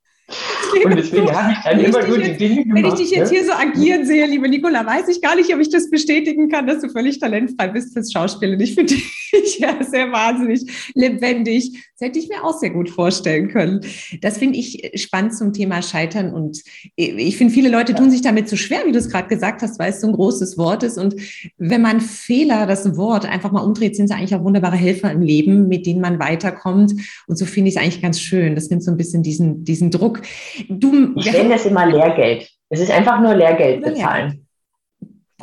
Und 0.84 0.96
deswegen 0.96 1.30
habe 1.30 1.52
ich 1.52 1.58
dann 1.64 1.80
immer 1.84 2.06
nur 2.06 2.18
die 2.18 2.36
Dinge 2.36 2.62
gemacht. 2.64 2.82
Wenn 2.82 2.86
ich 2.86 2.94
dich 2.94 3.10
jetzt 3.10 3.32
ne? 3.32 3.38
hier 3.38 3.46
so 3.46 3.52
agieren 3.52 4.04
sehe, 4.04 4.26
liebe 4.26 4.48
Nicola, 4.48 4.84
weiß 4.84 5.08
ich 5.08 5.20
gar 5.20 5.36
nicht, 5.36 5.52
ob 5.54 5.60
ich 5.60 5.70
das 5.70 5.90
bestätigen 5.90 6.48
kann, 6.48 6.66
dass 6.66 6.80
du 6.80 6.88
völlig 6.88 7.18
talentfrei 7.18 7.68
bist 7.68 7.92
fürs 7.92 8.12
Schauspielen. 8.12 8.58
Ich 8.60 8.74
finde 8.74 8.94
dich 8.94 9.58
ja 9.58 9.82
sehr 9.82 10.10
wahnsinnig 10.12 10.92
lebendig. 10.94 11.72
Das 11.98 12.08
hätte 12.08 12.18
ich 12.18 12.28
mir 12.28 12.44
auch 12.44 12.58
sehr 12.58 12.70
gut 12.70 12.90
vorstellen 12.90 13.48
können. 13.48 13.80
Das 14.20 14.38
finde 14.38 14.58
ich 14.58 14.92
spannend 14.96 15.34
zum 15.34 15.52
Thema 15.52 15.82
Scheitern. 15.82 16.32
Und 16.32 16.62
ich 16.94 17.36
finde, 17.36 17.54
viele 17.54 17.70
Leute 17.70 17.94
tun 17.94 18.10
sich 18.10 18.22
damit 18.22 18.48
so 18.48 18.56
schwer, 18.56 18.80
wie 18.86 18.92
du 18.92 18.98
es 18.98 19.08
gerade 19.08 19.28
gesagt 19.28 19.62
hast, 19.62 19.78
weil 19.78 19.90
es 19.90 20.00
so 20.00 20.08
ein 20.08 20.12
großes 20.12 20.58
Wort 20.58 20.82
ist. 20.82 20.98
Und 20.98 21.16
wenn 21.58 21.82
man 21.82 22.00
Fehler, 22.00 22.66
das 22.66 22.96
Wort, 22.96 23.26
einfach 23.26 23.52
mal 23.52 23.62
umdreht, 23.62 23.96
sind 23.96 24.08
sie 24.08 24.14
eigentlich 24.14 24.34
auch 24.34 24.44
wunderbare 24.44 24.76
Helfer 24.76 25.10
im 25.10 25.22
Leben, 25.22 25.68
mit 25.68 25.86
denen 25.86 26.00
man 26.00 26.18
weiterkommt. 26.18 26.92
Und 27.26 27.36
so 27.38 27.46
finde 27.46 27.70
ich 27.70 27.76
es 27.76 27.82
eigentlich 27.82 28.02
ganz 28.02 28.20
schön. 28.20 28.54
Das 28.54 28.68
nimmt 28.68 28.82
so 28.82 28.90
ein 28.90 28.96
bisschen 28.96 29.22
diesen, 29.22 29.64
diesen 29.64 29.90
Druck. 29.90 30.22
Du, 30.68 31.14
ich 31.16 31.33
nenne 31.33 31.50
das 31.50 31.66
immer 31.66 31.87
Lehrgeld. 31.87 32.48
Es 32.68 32.81
ist 32.81 32.90
einfach 32.90 33.20
nur 33.20 33.35
Lehrgeld 33.35 33.83
bezahlen. 33.83 34.46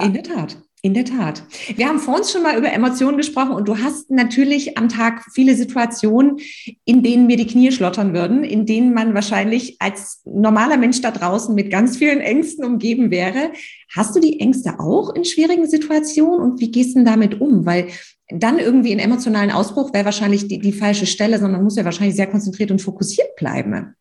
In 0.01 0.13
der 0.13 0.23
Tat. 0.23 0.57
In 0.85 0.93
der 0.93 1.05
Tat. 1.05 1.43
Wir 1.77 1.87
haben 1.87 1.99
vor 1.99 2.17
uns 2.17 2.29
schon 2.29 2.43
mal 2.43 2.57
über 2.57 2.69
Emotionen 2.69 3.15
gesprochen 3.15 3.53
und 3.53 3.69
du 3.69 3.77
hast 3.77 4.11
natürlich 4.11 4.77
am 4.77 4.89
Tag 4.89 5.23
viele 5.33 5.55
Situationen, 5.55 6.39
in 6.83 7.03
denen 7.03 7.25
mir 7.25 7.37
die 7.37 7.47
Knie 7.47 7.71
schlottern 7.71 8.13
würden, 8.13 8.43
in 8.43 8.65
denen 8.65 8.93
man 8.93 9.13
wahrscheinlich 9.13 9.77
als 9.79 10.21
normaler 10.25 10.75
Mensch 10.75 10.99
da 10.99 11.11
draußen 11.11 11.55
mit 11.55 11.71
ganz 11.71 11.95
vielen 11.95 12.19
Ängsten 12.19 12.65
umgeben 12.65 13.11
wäre. 13.11 13.53
Hast 13.95 14.13
du 14.13 14.19
die 14.19 14.41
Ängste 14.41 14.77
auch 14.77 15.15
in 15.15 15.23
schwierigen 15.23 15.69
Situationen 15.69 16.41
und 16.41 16.59
wie 16.59 16.71
gehst 16.71 16.97
du 16.97 17.03
damit 17.05 17.39
um? 17.39 17.65
Weil 17.65 17.87
dann 18.27 18.59
irgendwie 18.59 18.91
einen 18.91 18.99
emotionalen 18.99 19.51
Ausbruch 19.51 19.93
wäre 19.93 20.03
wahrscheinlich 20.03 20.49
die, 20.49 20.59
die 20.59 20.73
falsche 20.73 21.05
Stelle, 21.05 21.37
sondern 21.37 21.53
man 21.53 21.63
muss 21.63 21.77
ja 21.77 21.85
wahrscheinlich 21.85 22.17
sehr 22.17 22.27
konzentriert 22.27 22.71
und 22.71 22.81
fokussiert 22.81 23.37
bleiben. 23.37 23.95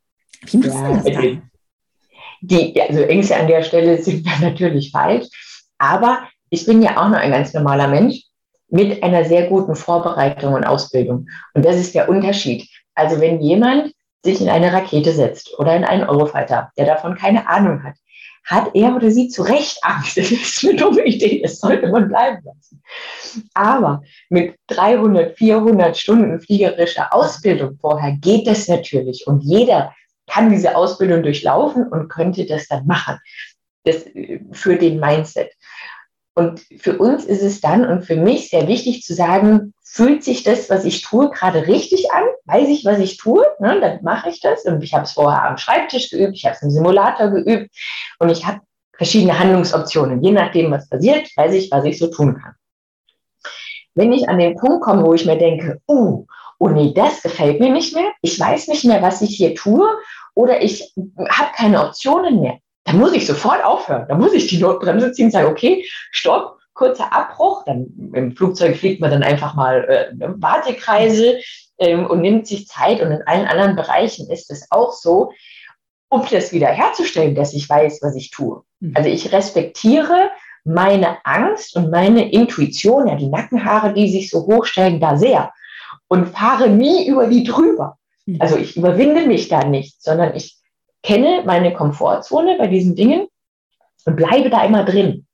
Wie 0.47 0.57
machst 0.59 0.75
ja, 0.75 0.89
du 0.89 0.95
das 0.95 1.05
dann? 1.05 1.51
Die, 2.41 2.81
also 2.81 3.03
Ängste 3.03 3.37
an 3.37 3.47
der 3.47 3.63
Stelle 3.63 4.03
sind 4.03 4.27
natürlich 4.41 4.91
falsch, 4.91 5.29
aber 5.79 6.29
ich 6.51 6.67
bin 6.67 6.83
ja 6.83 6.97
auch 6.99 7.09
nur 7.09 7.19
ein 7.19 7.31
ganz 7.31 7.55
normaler 7.55 7.89
Mensch 7.89 8.25
mit 8.69 9.03
einer 9.03 9.25
sehr 9.25 9.49
guten 9.49 9.77
Vorbereitung 9.77 10.55
und 10.55 10.65
Ausbildung. 10.65 11.27
Und 11.55 11.65
das 11.65 11.77
ist 11.77 11.95
der 11.95 12.09
Unterschied. 12.09 12.69
Also 12.95 13.21
wenn 13.21 13.41
jemand 13.41 13.93
sich 14.25 14.41
in 14.41 14.49
eine 14.49 14.73
Rakete 14.73 15.13
setzt 15.13 15.59
oder 15.59 15.77
in 15.77 15.85
einen 15.85 16.05
Eurofighter, 16.05 16.71
der 16.77 16.87
davon 16.87 17.17
keine 17.17 17.49
Ahnung 17.49 17.83
hat, 17.83 17.95
hat 18.45 18.75
er 18.75 18.97
oder 18.97 19.11
sie 19.11 19.29
zu 19.29 19.43
Recht 19.43 19.79
Angst. 19.83 20.17
Das 20.17 20.31
ist 20.31 20.65
eine 20.65 20.77
dumme 20.77 21.05
Idee, 21.05 21.41
das 21.43 21.59
sollte 21.59 21.89
man 21.89 22.09
bleiben 22.09 22.43
lassen. 22.45 22.83
Aber 23.55 24.03
mit 24.31 24.57
300, 24.69 25.37
400 25.37 25.97
Stunden 25.97 26.41
fliegerischer 26.41 27.13
Ausbildung 27.15 27.79
vorher 27.81 28.13
geht 28.13 28.47
das 28.47 28.69
natürlich 28.69 29.27
und 29.27 29.43
jeder 29.43 29.95
kann 30.29 30.51
diese 30.51 30.77
Ausbildung 30.77 31.23
durchlaufen 31.23 31.89
und 31.89 32.09
könnte 32.09 32.47
das 32.47 32.69
dann 32.69 32.87
machen. 32.87 33.19
Das 33.85 34.07
äh, 34.07 34.41
für 34.53 34.77
den 34.77 35.01
Mindset. 35.01 35.53
Und 36.35 36.61
für 36.79 36.97
uns 36.99 37.25
ist 37.27 37.43
es 37.43 37.61
dann 37.61 37.85
und 37.85 38.05
für 38.05 38.17
mich 38.17 38.49
sehr 38.49 38.67
wichtig 38.67 39.03
zu 39.03 39.13
sagen, 39.13 39.75
fühlt 39.85 40.25
sich 40.25 40.43
das, 40.43 40.71
was 40.71 40.87
ich 40.87 41.03
tue, 41.03 41.31
gerade 41.31 41.67
richtig 41.67 42.11
an? 42.11 42.25
Weiß 42.47 42.69
ich, 42.69 42.87
was 42.87 42.99
ich 42.99 43.19
tue? 43.19 43.45
Ne, 43.59 43.79
dann 43.81 44.03
mache 44.03 44.31
ich 44.31 44.41
das. 44.41 44.65
Und 44.65 44.83
ich 44.83 44.95
habe 44.95 45.05
es 45.05 45.13
vorher 45.13 45.45
am 45.45 45.59
Schreibtisch 45.59 46.09
geübt, 46.09 46.35
ich 46.35 46.47
habe 46.47 46.57
es 46.57 46.63
im 46.63 46.71
Simulator 46.71 47.29
geübt 47.29 47.71
und 48.19 48.31
ich 48.31 48.47
habe 48.47 48.61
verschiedene 48.97 49.39
Handlungsoptionen. 49.39 50.23
Je 50.23 50.31
nachdem, 50.31 50.71
was 50.71 50.89
passiert, 50.89 51.29
weiß 51.37 51.53
ich, 51.53 51.71
was 51.71 51.85
ich 51.85 51.99
so 51.99 52.07
tun 52.07 52.41
kann. 52.41 52.55
Wenn 53.95 54.13
ich 54.13 54.29
an 54.29 54.39
den 54.39 54.57
Punkt 54.57 54.83
komme, 54.83 55.05
wo 55.05 55.13
ich 55.13 55.27
mir 55.27 55.37
denke, 55.37 55.83
uh, 55.87 56.25
oh 56.59 56.69
nee, 56.69 56.93
das 56.95 57.23
gefällt 57.23 57.61
mir 57.61 57.71
nicht 57.71 57.95
mehr, 57.95 58.11
ich 58.23 58.39
weiß 58.39 58.69
nicht 58.69 58.85
mehr, 58.85 59.03
was 59.03 59.23
ich 59.23 59.37
hier 59.37 59.55
tue 59.55 59.89
oder 60.35 60.63
ich 60.63 60.95
habe 61.31 61.51
keine 61.55 61.85
Optionen 61.85 62.41
mehr, 62.41 62.59
dann 62.85 62.99
muss 62.99 63.13
ich 63.13 63.27
sofort 63.27 63.65
aufhören. 63.65 64.07
Dann 64.09 64.21
muss 64.21 64.33
ich 64.33 64.49
die 64.49 64.59
Notbremse 64.59 65.13
ziehen 65.13 65.27
und 65.27 65.33
sagen, 65.33 65.49
okay, 65.49 65.85
stopp, 66.11 66.59
kurzer 66.75 67.13
Abbruch. 67.13 67.65
Dann 67.65 67.87
im 68.15 68.37
Flugzeug 68.37 68.77
fliegt 68.77 69.01
man 69.01 69.11
dann 69.11 69.23
einfach 69.23 69.55
mal 69.55 69.85
äh, 69.85 70.15
Wartekreise 70.19 71.39
ähm, 71.79 72.07
und 72.07 72.21
nimmt 72.21 72.47
sich 72.47 72.67
Zeit. 72.67 73.01
Und 73.01 73.13
in 73.13 73.23
allen 73.27 73.47
anderen 73.47 73.77
Bereichen 73.77 74.29
ist 74.31 74.51
es 74.51 74.67
auch 74.71 74.93
so, 74.93 75.33
um 76.09 76.27
das 76.31 76.53
wieder 76.53 76.69
herzustellen, 76.69 77.35
dass 77.35 77.55
ich 77.55 77.69
weiß, 77.69 78.01
was 78.03 78.17
ich 78.17 78.31
tue. 78.31 78.63
Mhm. 78.81 78.93
Also 78.95 79.09
ich 79.09 79.33
respektiere 79.33 80.31
meine 80.65 81.25
Angst 81.25 81.77
und 81.77 81.91
meine 81.91 82.31
Intuition, 82.31 83.09
ja, 83.09 83.17
die 83.17 83.29
Nackenhaare, 83.29 83.95
die 83.95 84.11
sich 84.11 84.31
so 84.31 84.47
hochstellen, 84.47 85.01
da 85.01 85.17
sehr 85.17 85.53
und 86.13 86.27
fahre 86.27 86.69
nie 86.69 87.09
über 87.09 87.27
die 87.27 87.43
drüber. 87.43 87.97
Mhm. 88.27 88.37
Also 88.39 88.59
ich 88.59 88.77
überwinde 88.77 89.27
mich 89.27 89.49
da 89.49 89.65
nicht, 89.65 90.03
sondern 90.03 90.37
ich 90.37 90.59
kenne 91.03 91.43
meine 91.47 91.73
Komfortzone 91.73 92.59
bei 92.59 92.67
diesen 92.67 92.95
Dingen 92.95 93.29
und 94.05 94.17
bleibe 94.17 94.51
da 94.51 94.63
immer 94.63 94.85
drin. 94.85 95.27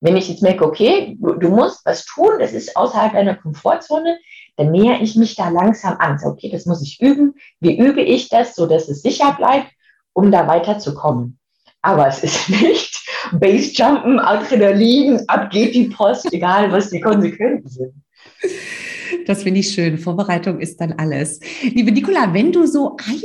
Wenn 0.00 0.16
ich 0.16 0.28
jetzt 0.28 0.40
merke, 0.40 0.64
okay, 0.64 1.16
du, 1.18 1.32
du 1.32 1.48
musst 1.48 1.84
was 1.84 2.04
tun, 2.04 2.38
das 2.38 2.52
ist 2.52 2.76
außerhalb 2.76 3.12
deiner 3.12 3.34
Komfortzone, 3.34 4.20
dann 4.56 4.70
nähere 4.70 5.02
ich 5.02 5.16
mich 5.16 5.34
da 5.34 5.48
langsam 5.48 5.96
an. 5.98 6.16
So, 6.16 6.28
okay, 6.28 6.48
das 6.48 6.64
muss 6.64 6.80
ich 6.80 7.00
üben. 7.02 7.34
Wie 7.58 7.76
übe 7.76 8.00
ich 8.00 8.28
das, 8.28 8.54
so 8.54 8.66
dass 8.66 8.88
es 8.88 9.02
sicher 9.02 9.34
bleibt, 9.36 9.66
um 10.12 10.30
da 10.30 10.46
weiterzukommen? 10.46 11.40
Aber 11.82 12.06
es 12.06 12.22
ist 12.22 12.48
nicht 12.62 13.00
Basejumpen, 13.32 14.20
Adrenalin, 14.20 15.24
ab 15.26 15.50
geht 15.50 15.74
die 15.74 15.88
Post, 15.88 16.32
egal 16.32 16.70
was 16.70 16.90
die 16.90 17.00
Konsequenzen 17.00 17.68
sind. 17.68 17.94
Das 19.26 19.42
finde 19.42 19.60
ich 19.60 19.70
schön. 19.70 19.98
Vorbereitung 19.98 20.60
ist 20.60 20.80
dann 20.80 20.92
alles. 20.92 21.40
Liebe 21.62 21.92
Nicola, 21.92 22.32
wenn 22.34 22.52
du 22.52 22.66
so 22.66 22.96
ein 22.96 23.22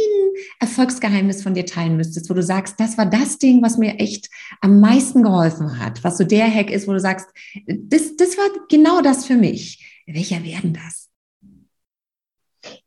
Erfolgsgeheimnis 0.60 1.44
von 1.44 1.54
dir 1.54 1.66
teilen 1.66 1.98
müsstest, 1.98 2.30
wo 2.30 2.34
du 2.34 2.44
sagst, 2.44 2.80
das 2.80 2.98
war 2.98 3.06
das 3.06 3.38
Ding, 3.38 3.62
was 3.62 3.78
mir 3.78 4.00
echt 4.00 4.30
am 4.62 4.80
meisten 4.80 5.24
geholfen 5.24 5.80
hat, 5.80 6.04
was 6.04 6.18
so 6.18 6.24
der 6.24 6.54
Hack 6.54 6.70
ist, 6.70 6.88
wo 6.88 6.94
du 6.94 7.00
sagst, 7.00 7.28
das, 7.68 8.16
das 8.16 8.38
war 8.38 8.50
genau 8.70 9.02
das 9.02 9.26
für 9.26 9.36
mich. 9.36 10.04
Welcher 10.06 10.44
werden 10.44 10.74
das? 10.74 11.10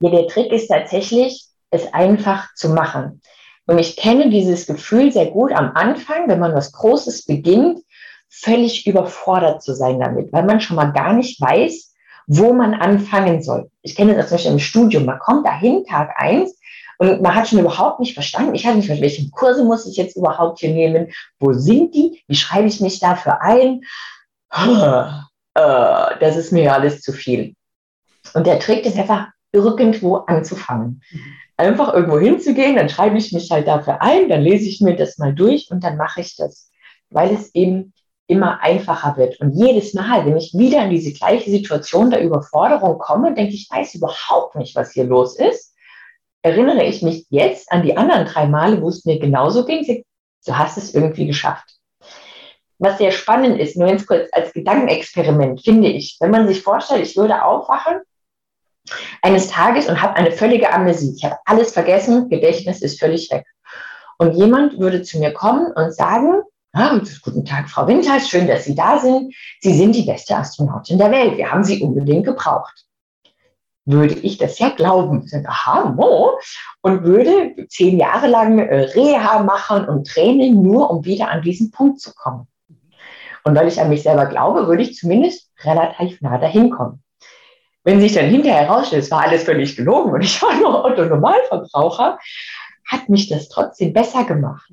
Ja, 0.00 0.10
der 0.10 0.26
Trick 0.28 0.52
ist 0.52 0.68
tatsächlich, 0.68 1.46
es 1.70 1.92
einfach 1.92 2.54
zu 2.54 2.70
machen. 2.70 3.20
Und 3.66 3.78
ich 3.78 3.96
kenne 3.96 4.30
dieses 4.30 4.66
Gefühl 4.66 5.12
sehr 5.12 5.26
gut 5.26 5.52
am 5.52 5.72
Anfang, 5.74 6.28
wenn 6.28 6.38
man 6.38 6.54
was 6.54 6.72
Großes 6.72 7.24
beginnt, 7.24 7.80
völlig 8.28 8.86
überfordert 8.86 9.62
zu 9.62 9.74
sein 9.74 9.98
damit, 9.98 10.32
weil 10.32 10.44
man 10.44 10.60
schon 10.60 10.76
mal 10.76 10.92
gar 10.92 11.12
nicht 11.12 11.40
weiß, 11.40 11.94
wo 12.26 12.52
man 12.52 12.74
anfangen 12.74 13.42
soll. 13.42 13.70
Ich 13.82 13.94
kenne 13.94 14.14
das 14.14 14.28
zum 14.28 14.36
Beispiel 14.36 14.52
im 14.52 14.58
Studium. 14.58 15.04
Man 15.04 15.18
kommt 15.18 15.46
dahin, 15.46 15.84
Tag 15.84 16.10
eins, 16.16 16.58
und 16.98 17.20
man 17.22 17.34
hat 17.34 17.48
schon 17.48 17.58
überhaupt 17.58 18.00
nicht 18.00 18.14
verstanden. 18.14 18.54
Ich 18.54 18.66
habe 18.66 18.76
nicht 18.76 18.86
verstanden, 18.86 19.02
welche 19.02 19.30
Kurse 19.30 19.64
muss 19.64 19.86
ich 19.86 19.96
jetzt 19.96 20.16
überhaupt 20.16 20.60
hier 20.60 20.70
nehmen? 20.70 21.08
Wo 21.38 21.52
sind 21.52 21.94
die? 21.94 22.22
Wie 22.26 22.36
schreibe 22.36 22.68
ich 22.68 22.80
mich 22.80 23.00
dafür 23.00 23.42
ein? 23.42 23.82
Äh, 25.54 26.18
das 26.20 26.36
ist 26.36 26.52
mir 26.52 26.72
alles 26.72 27.02
zu 27.02 27.12
viel. 27.12 27.54
Und 28.34 28.46
der 28.46 28.58
Trick 28.58 28.84
ist 28.86 28.98
einfach, 28.98 29.28
irgendwo 29.52 30.16
anzufangen. 30.16 31.02
Einfach 31.56 31.94
irgendwo 31.94 32.18
hinzugehen, 32.18 32.76
dann 32.76 32.90
schreibe 32.90 33.16
ich 33.16 33.32
mich 33.32 33.50
halt 33.50 33.66
dafür 33.66 34.02
ein, 34.02 34.28
dann 34.28 34.42
lese 34.42 34.68
ich 34.68 34.82
mir 34.82 34.96
das 34.96 35.16
mal 35.16 35.34
durch 35.34 35.70
und 35.70 35.82
dann 35.82 35.96
mache 35.96 36.20
ich 36.20 36.36
das. 36.36 36.70
Weil 37.08 37.32
es 37.32 37.54
eben 37.54 37.94
immer 38.28 38.60
einfacher 38.60 39.16
wird. 39.16 39.40
Und 39.40 39.52
jedes 39.52 39.94
Mal, 39.94 40.26
wenn 40.26 40.36
ich 40.36 40.52
wieder 40.54 40.84
in 40.84 40.90
diese 40.90 41.12
gleiche 41.12 41.50
Situation 41.50 42.10
der 42.10 42.22
Überforderung 42.22 42.98
komme, 42.98 43.34
denke 43.34 43.54
ich, 43.54 43.68
weiß 43.70 43.94
überhaupt 43.94 44.56
nicht, 44.56 44.74
was 44.74 44.92
hier 44.92 45.04
los 45.04 45.38
ist, 45.38 45.74
erinnere 46.42 46.84
ich 46.84 47.02
mich 47.02 47.26
jetzt 47.30 47.70
an 47.70 47.82
die 47.82 47.96
anderen 47.96 48.26
drei 48.26 48.46
Male, 48.46 48.80
wo 48.82 48.88
es 48.88 49.04
mir 49.04 49.18
genauso 49.18 49.64
ging. 49.64 50.04
Du 50.46 50.56
hast 50.56 50.76
es 50.76 50.94
irgendwie 50.94 51.26
geschafft. 51.26 51.76
Was 52.78 52.98
sehr 52.98 53.10
spannend 53.10 53.58
ist, 53.58 53.76
nur 53.76 53.88
ganz 53.88 54.06
kurz 54.06 54.28
als 54.32 54.52
Gedankenexperiment, 54.52 55.62
finde 55.62 55.88
ich, 55.88 56.18
wenn 56.20 56.30
man 56.30 56.46
sich 56.46 56.62
vorstellt, 56.62 57.02
ich 57.02 57.16
würde 57.16 57.42
aufwachen 57.42 58.00
eines 59.22 59.48
Tages 59.48 59.88
und 59.88 60.00
habe 60.00 60.14
eine 60.14 60.30
völlige 60.30 60.72
Amnesie. 60.72 61.14
Ich 61.16 61.24
habe 61.24 61.38
alles 61.44 61.72
vergessen, 61.72 62.28
Gedächtnis 62.28 62.82
ist 62.82 63.00
völlig 63.00 63.30
weg. 63.30 63.46
Und 64.18 64.34
jemand 64.34 64.78
würde 64.78 65.02
zu 65.02 65.18
mir 65.18 65.32
kommen 65.32 65.72
und 65.72 65.94
sagen, 65.94 66.42
Ah, 66.78 67.00
guten 67.22 67.42
Tag, 67.46 67.70
Frau 67.70 67.86
Winters, 67.86 68.28
schön, 68.28 68.46
dass 68.46 68.66
Sie 68.66 68.74
da 68.74 68.98
sind. 68.98 69.34
Sie 69.62 69.72
sind 69.72 69.94
die 69.94 70.02
beste 70.02 70.36
Astronautin 70.36 70.98
der 70.98 71.10
Welt. 71.10 71.38
Wir 71.38 71.50
haben 71.50 71.64
Sie 71.64 71.80
unbedingt 71.80 72.26
gebraucht. 72.26 72.84
Würde 73.86 74.12
ich 74.12 74.36
das 74.36 74.58
ja 74.58 74.68
glauben. 74.68 75.26
Aha, 75.46 75.94
wo? 75.96 76.38
Und 76.82 77.02
würde 77.02 77.66
zehn 77.68 77.98
Jahre 77.98 78.26
lang 78.26 78.58
äh, 78.58 78.90
Reha 78.94 79.42
machen 79.42 79.88
und 79.88 80.06
Training, 80.06 80.60
nur 80.60 80.90
um 80.90 81.02
wieder 81.06 81.30
an 81.30 81.40
diesen 81.40 81.70
Punkt 81.70 81.98
zu 81.98 82.12
kommen. 82.14 82.46
Und 83.44 83.54
weil 83.54 83.68
ich 83.68 83.80
an 83.80 83.88
mich 83.88 84.02
selber 84.02 84.26
glaube, 84.26 84.66
würde 84.66 84.82
ich 84.82 84.96
zumindest 84.96 85.50
relativ 85.64 86.20
nah 86.20 86.36
dahin 86.36 86.68
kommen. 86.68 87.02
Wenn 87.84 88.02
sich 88.02 88.12
dann 88.12 88.28
hinterher 88.28 88.66
herausstellt, 88.66 89.04
es 89.04 89.10
war 89.10 89.22
alles 89.22 89.44
völlig 89.44 89.76
gelogen 89.76 90.12
und 90.12 90.20
ich 90.20 90.42
war 90.42 90.54
nur 90.54 90.84
Otto 90.84 91.06
Normalverbraucher, 91.06 92.18
hat 92.86 93.08
mich 93.08 93.30
das 93.30 93.48
trotzdem 93.48 93.94
besser 93.94 94.24
gemacht 94.24 94.70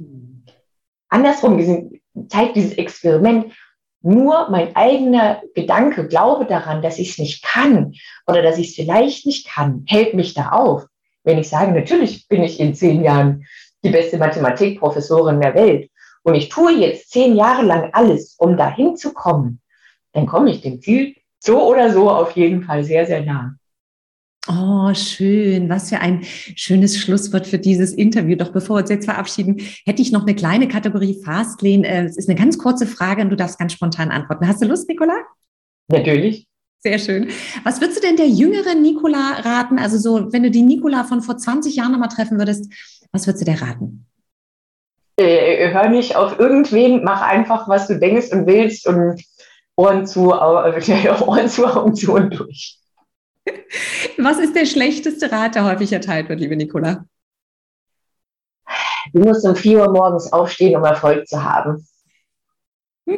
andersrum 1.13 1.91
zeigt 2.27 2.55
dieses 2.55 2.73
Experiment, 2.73 3.53
nur 4.01 4.49
mein 4.49 4.75
eigener 4.75 5.41
Gedanke, 5.55 6.07
Glaube 6.07 6.45
daran, 6.45 6.81
dass 6.81 6.99
ich 6.99 7.11
es 7.11 7.17
nicht 7.19 7.43
kann 7.43 7.93
oder 8.27 8.41
dass 8.41 8.57
ich 8.57 8.69
es 8.69 8.75
vielleicht 8.75 9.25
nicht 9.25 9.47
kann, 9.47 9.85
hält 9.87 10.13
mich 10.13 10.33
da 10.33 10.49
auf. 10.49 10.85
Wenn 11.23 11.37
ich 11.37 11.47
sage, 11.47 11.71
natürlich 11.71 12.27
bin 12.27 12.43
ich 12.43 12.59
in 12.59 12.75
zehn 12.75 13.01
Jahren 13.01 13.45
die 13.83 13.91
beste 13.91 14.17
Mathematikprofessorin 14.17 15.39
der 15.39 15.55
Welt 15.55 15.89
und 16.23 16.35
ich 16.35 16.49
tue 16.49 16.73
jetzt 16.73 17.11
zehn 17.11 17.35
Jahre 17.35 17.63
lang 17.63 17.89
alles, 17.93 18.35
um 18.37 18.57
dahin 18.57 18.97
zu 18.97 19.13
kommen, 19.13 19.61
dann 20.11 20.25
komme 20.25 20.51
ich 20.51 20.61
dem 20.61 20.81
Ziel 20.81 21.15
so 21.39 21.65
oder 21.69 21.91
so 21.91 22.09
auf 22.09 22.31
jeden 22.31 22.63
Fall 22.63 22.83
sehr, 22.83 23.05
sehr 23.05 23.21
nah. 23.21 23.55
Oh, 24.49 24.93
schön. 24.93 25.69
Was 25.69 25.89
für 25.89 25.99
ein 25.99 26.23
schönes 26.23 26.99
Schlusswort 26.99 27.47
für 27.47 27.59
dieses 27.59 27.93
Interview. 27.93 28.35
Doch 28.35 28.51
bevor 28.51 28.75
wir 28.75 28.81
uns 28.81 28.89
jetzt 28.89 29.05
verabschieden, 29.05 29.61
hätte 29.85 30.01
ich 30.01 30.11
noch 30.11 30.23
eine 30.23 30.35
kleine 30.35 30.67
Kategorie 30.67 31.21
Fastlane. 31.23 31.87
Äh, 31.87 32.05
es 32.05 32.17
ist 32.17 32.29
eine 32.29 32.37
ganz 32.37 32.57
kurze 32.57 32.85
Frage 32.85 33.21
und 33.21 33.29
du 33.29 33.37
darfst 33.37 33.57
ganz 33.57 33.71
spontan 33.71 34.11
antworten. 34.11 34.47
Hast 34.47 34.61
du 34.61 34.67
Lust, 34.67 34.89
Nicola? 34.89 35.15
Natürlich. 35.87 36.47
Sehr 36.79 36.99
schön. 36.99 37.29
Was 37.63 37.79
würdest 37.79 38.03
du 38.03 38.05
denn 38.05 38.17
der 38.17 38.27
jüngeren 38.27 38.81
Nicola 38.81 39.39
raten? 39.45 39.79
Also 39.79 39.97
so, 39.97 40.33
wenn 40.33 40.43
du 40.43 40.51
die 40.51 40.63
Nicola 40.63 41.05
von 41.05 41.21
vor 41.21 41.37
20 41.37 41.77
Jahren 41.77 41.93
nochmal 41.93 42.09
treffen 42.09 42.37
würdest, 42.37 42.69
was 43.13 43.25
würdest 43.25 43.47
du 43.47 43.51
der 43.51 43.61
raten? 43.61 44.05
Äh, 45.15 45.71
hör 45.71 45.87
nicht 45.87 46.17
auf 46.17 46.37
irgendwen, 46.37 47.05
mach 47.05 47.21
einfach, 47.21 47.69
was 47.69 47.87
du 47.87 47.97
denkst 47.97 48.33
und 48.33 48.47
willst 48.47 48.85
und 48.87 49.23
Ohren 49.77 50.05
zu, 50.05 50.31
äh, 50.31 51.21
Ohren 51.21 51.47
zu, 51.47 51.65
Augen 51.65 51.95
zu 51.95 52.13
und 52.13 52.37
durch. 52.37 52.82
Was 54.17 54.39
ist 54.39 54.55
der 54.55 54.65
schlechteste 54.65 55.31
Rat, 55.31 55.55
der 55.55 55.65
häufig 55.65 55.91
erteilt 55.91 56.29
wird, 56.29 56.39
liebe 56.39 56.55
Nicola? 56.55 57.05
Du 59.11 59.19
musst 59.19 59.45
um 59.45 59.55
4 59.55 59.79
Uhr 59.79 59.91
morgens 59.91 60.31
aufstehen, 60.31 60.75
um 60.77 60.83
Erfolg 60.83 61.27
zu 61.27 61.43
haben. 61.43 61.85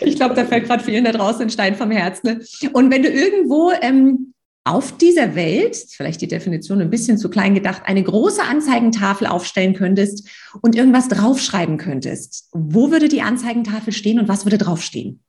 Ich 0.00 0.16
glaube, 0.16 0.34
da 0.34 0.44
fällt 0.44 0.66
gerade 0.66 0.84
vielen 0.84 1.04
da 1.04 1.12
draußen 1.12 1.42
ein 1.42 1.50
Stein 1.50 1.74
vom 1.74 1.90
Herzen. 1.90 2.42
Und 2.72 2.90
wenn 2.90 3.02
du 3.02 3.08
irgendwo 3.08 3.72
ähm, 3.80 4.34
auf 4.64 4.96
dieser 4.96 5.34
Welt, 5.34 5.76
vielleicht 5.76 6.20
die 6.20 6.28
Definition 6.28 6.80
ein 6.80 6.90
bisschen 6.90 7.18
zu 7.18 7.28
klein 7.28 7.54
gedacht, 7.54 7.82
eine 7.84 8.02
große 8.02 8.42
Anzeigentafel 8.42 9.26
aufstellen 9.26 9.74
könntest 9.74 10.28
und 10.60 10.76
irgendwas 10.76 11.08
draufschreiben 11.08 11.76
könntest, 11.76 12.48
wo 12.52 12.90
würde 12.90 13.08
die 13.08 13.22
Anzeigentafel 13.22 13.92
stehen 13.92 14.20
und 14.20 14.28
was 14.28 14.44
würde 14.44 14.58
draufstehen? 14.58 15.22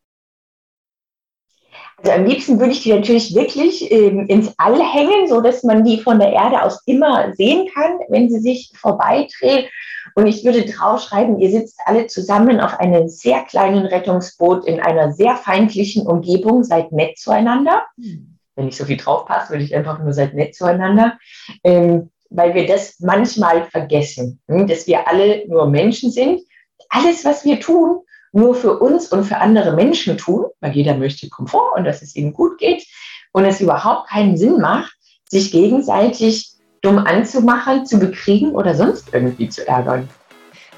Also 2.03 2.17
am 2.17 2.25
liebsten 2.25 2.59
würde 2.59 2.73
ich 2.73 2.83
die 2.83 2.93
natürlich 2.93 3.33
wirklich 3.33 3.89
ähm, 3.89 4.27
ins 4.27 4.53
All 4.57 4.77
hängen, 4.77 5.27
so 5.27 5.39
dass 5.39 5.63
man 5.63 5.85
die 5.85 6.01
von 6.01 6.19
der 6.19 6.33
Erde 6.33 6.61
aus 6.61 6.81
immer 6.85 7.33
sehen 7.33 7.69
kann, 7.73 7.99
wenn 8.09 8.29
sie 8.29 8.39
sich 8.39 8.73
vorbeidreht. 8.75 9.69
Und 10.15 10.27
ich 10.27 10.43
würde 10.43 10.65
draufschreiben, 10.65 11.39
ihr 11.39 11.49
sitzt 11.49 11.79
alle 11.85 12.07
zusammen 12.07 12.59
auf 12.59 12.77
einem 12.77 13.07
sehr 13.07 13.43
kleinen 13.43 13.85
Rettungsboot 13.85 14.65
in 14.65 14.81
einer 14.81 15.13
sehr 15.13 15.37
feindlichen 15.37 16.05
Umgebung, 16.05 16.65
seid 16.65 16.91
nett 16.91 17.17
zueinander. 17.17 17.83
Hm. 17.95 18.37
Wenn 18.55 18.65
nicht 18.65 18.77
so 18.77 18.83
viel 18.83 18.97
drauf 18.97 19.25
passt, 19.25 19.49
würde 19.49 19.63
ich 19.63 19.73
einfach 19.73 19.99
nur 19.99 20.11
seid 20.11 20.33
nett 20.33 20.55
zueinander. 20.55 21.17
Ähm, 21.63 22.09
weil 22.29 22.53
wir 22.53 22.67
das 22.67 22.99
manchmal 22.99 23.63
vergessen, 23.63 24.41
hm, 24.49 24.67
dass 24.67 24.87
wir 24.87 25.07
alle 25.07 25.47
nur 25.47 25.67
Menschen 25.67 26.11
sind. 26.11 26.41
Alles, 26.89 27.23
was 27.23 27.45
wir 27.45 27.61
tun, 27.61 28.01
nur 28.33 28.55
für 28.55 28.79
uns 28.79 29.07
und 29.11 29.23
für 29.23 29.37
andere 29.37 29.73
Menschen 29.73 30.17
tun, 30.17 30.45
weil 30.59 30.73
jeder 30.73 30.97
möchte 30.97 31.29
Komfort 31.29 31.77
und 31.77 31.85
dass 31.85 32.01
es 32.01 32.15
ihnen 32.15 32.33
gut 32.33 32.57
geht 32.57 32.85
und 33.31 33.45
es 33.45 33.61
überhaupt 33.61 34.09
keinen 34.09 34.35
Sinn 34.35 34.59
macht, 34.59 34.93
sich 35.29 35.51
gegenseitig 35.51 36.49
dumm 36.81 36.97
anzumachen, 36.97 37.85
zu 37.85 37.99
bekriegen 37.99 38.51
oder 38.51 38.75
sonst 38.75 39.13
irgendwie 39.13 39.49
zu 39.49 39.65
ärgern. 39.67 40.09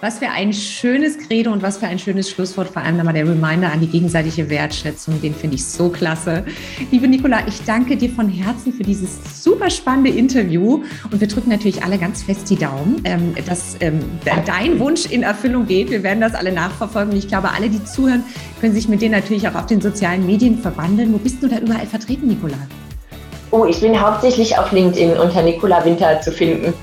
Was 0.06 0.20
für 0.20 0.30
ein 0.30 0.54
schönes 0.54 1.18
Credo 1.18 1.52
und 1.52 1.64
was 1.64 1.80
für 1.80 1.88
ein 1.88 1.98
schönes 1.98 2.30
Schlusswort. 2.30 2.70
Vor 2.70 2.84
allem 2.84 2.98
nochmal 2.98 3.16
der 3.16 3.28
Reminder 3.28 3.72
an 3.72 3.80
die 3.80 3.88
gegenseitige 3.88 4.52
Wertschätzung. 4.52 5.20
Den 5.20 5.34
finde 5.34 5.56
ich 5.56 5.66
so 5.66 5.90
klasse. 5.90 6.46
Liebe 6.92 7.08
Nicola, 7.08 7.40
ich 7.48 7.64
danke 7.66 7.98
dir 7.98 8.12
von 8.12 8.30
Herzen 8.30 8.72
für 8.72 8.84
dieses 8.84 9.18
super 9.44 9.68
spannende 9.72 10.12
Interview. 10.12 10.84
Und 11.12 11.20
wir 11.20 11.28
drücken 11.28 11.50
natürlich 11.50 11.84
alle 11.84 11.98
ganz 11.98 12.22
fest 12.22 12.52
die 12.52 12.56
Daumen, 12.56 13.02
ähm, 13.04 13.34
dass 13.48 13.78
ähm, 13.80 14.00
dein 14.46 14.80
Wunsch 14.80 15.08
in 15.08 15.24
Erfüllung 15.24 15.66
geht. 15.66 15.90
Wir 15.90 16.04
werden 16.04 16.22
das 16.22 16.36
alle 16.36 16.52
nachverfolgen. 16.52 17.16
Ich 17.16 17.28
glaube, 17.28 17.50
alle, 17.50 17.68
die 17.68 17.84
zuhören, 17.84 18.24
können 18.62 18.76
sich 18.76 18.88
mit 18.88 19.02
dir 19.02 19.10
natürlich 19.10 19.48
auch 19.48 19.56
auf 19.56 19.66
den 19.66 19.82
sozialen 19.82 20.24
Medien 20.28 20.60
verwandeln. 20.60 21.14
Wo 21.14 21.18
bist 21.18 21.42
du 21.42 21.48
da 21.48 21.58
überall 21.58 21.88
vertreten, 21.88 22.28
Nicola? 22.28 22.58
Oh, 23.50 23.66
ich 23.66 23.82
bin 23.82 24.00
hauptsächlich 24.00 24.56
auf 24.56 24.72
LinkedIn 24.72 25.18
unter 25.18 25.42
Nicola 25.42 25.84
Winter 25.84 26.22
zu 26.22 26.32
finden 26.32 26.76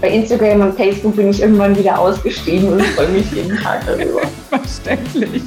bei 0.00 0.10
Instagram 0.10 0.60
und 0.60 0.76
Facebook 0.76 1.16
bin 1.16 1.30
ich 1.30 1.40
irgendwann 1.40 1.76
wieder 1.76 1.98
ausgestiegen 1.98 2.72
und 2.72 2.82
freue 2.82 3.08
mich 3.08 3.30
jeden 3.32 3.56
Tag 3.62 3.84
darüber. 3.86 4.22
Verständlich. 4.48 5.42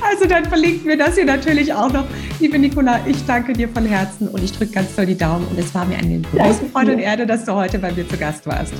Also 0.00 0.26
dann 0.26 0.44
verlinken 0.44 0.88
wir 0.88 0.96
das 0.96 1.14
hier 1.14 1.24
natürlich 1.24 1.72
auch 1.72 1.92
noch. 1.92 2.04
Liebe 2.40 2.58
Nicola, 2.58 3.00
ich 3.06 3.24
danke 3.26 3.52
dir 3.52 3.68
von 3.68 3.84
Herzen 3.84 4.28
und 4.28 4.42
ich 4.42 4.52
drücke 4.52 4.72
ganz 4.72 4.94
doll 4.96 5.06
die 5.06 5.16
Daumen 5.16 5.46
und 5.48 5.58
es 5.58 5.74
war 5.74 5.84
mir 5.84 5.98
eine 5.98 6.20
große 6.20 6.66
Freude 6.72 6.92
und 6.92 6.98
Erde, 6.98 7.26
dass 7.26 7.44
du 7.44 7.52
heute 7.52 7.78
bei 7.78 7.92
mir 7.92 8.08
zu 8.08 8.16
Gast 8.16 8.46
warst. 8.46 8.74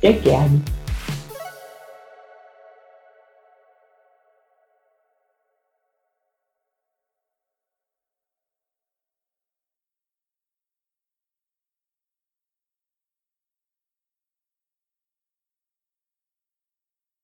Sehr 0.00 0.14
gern. 0.14 0.62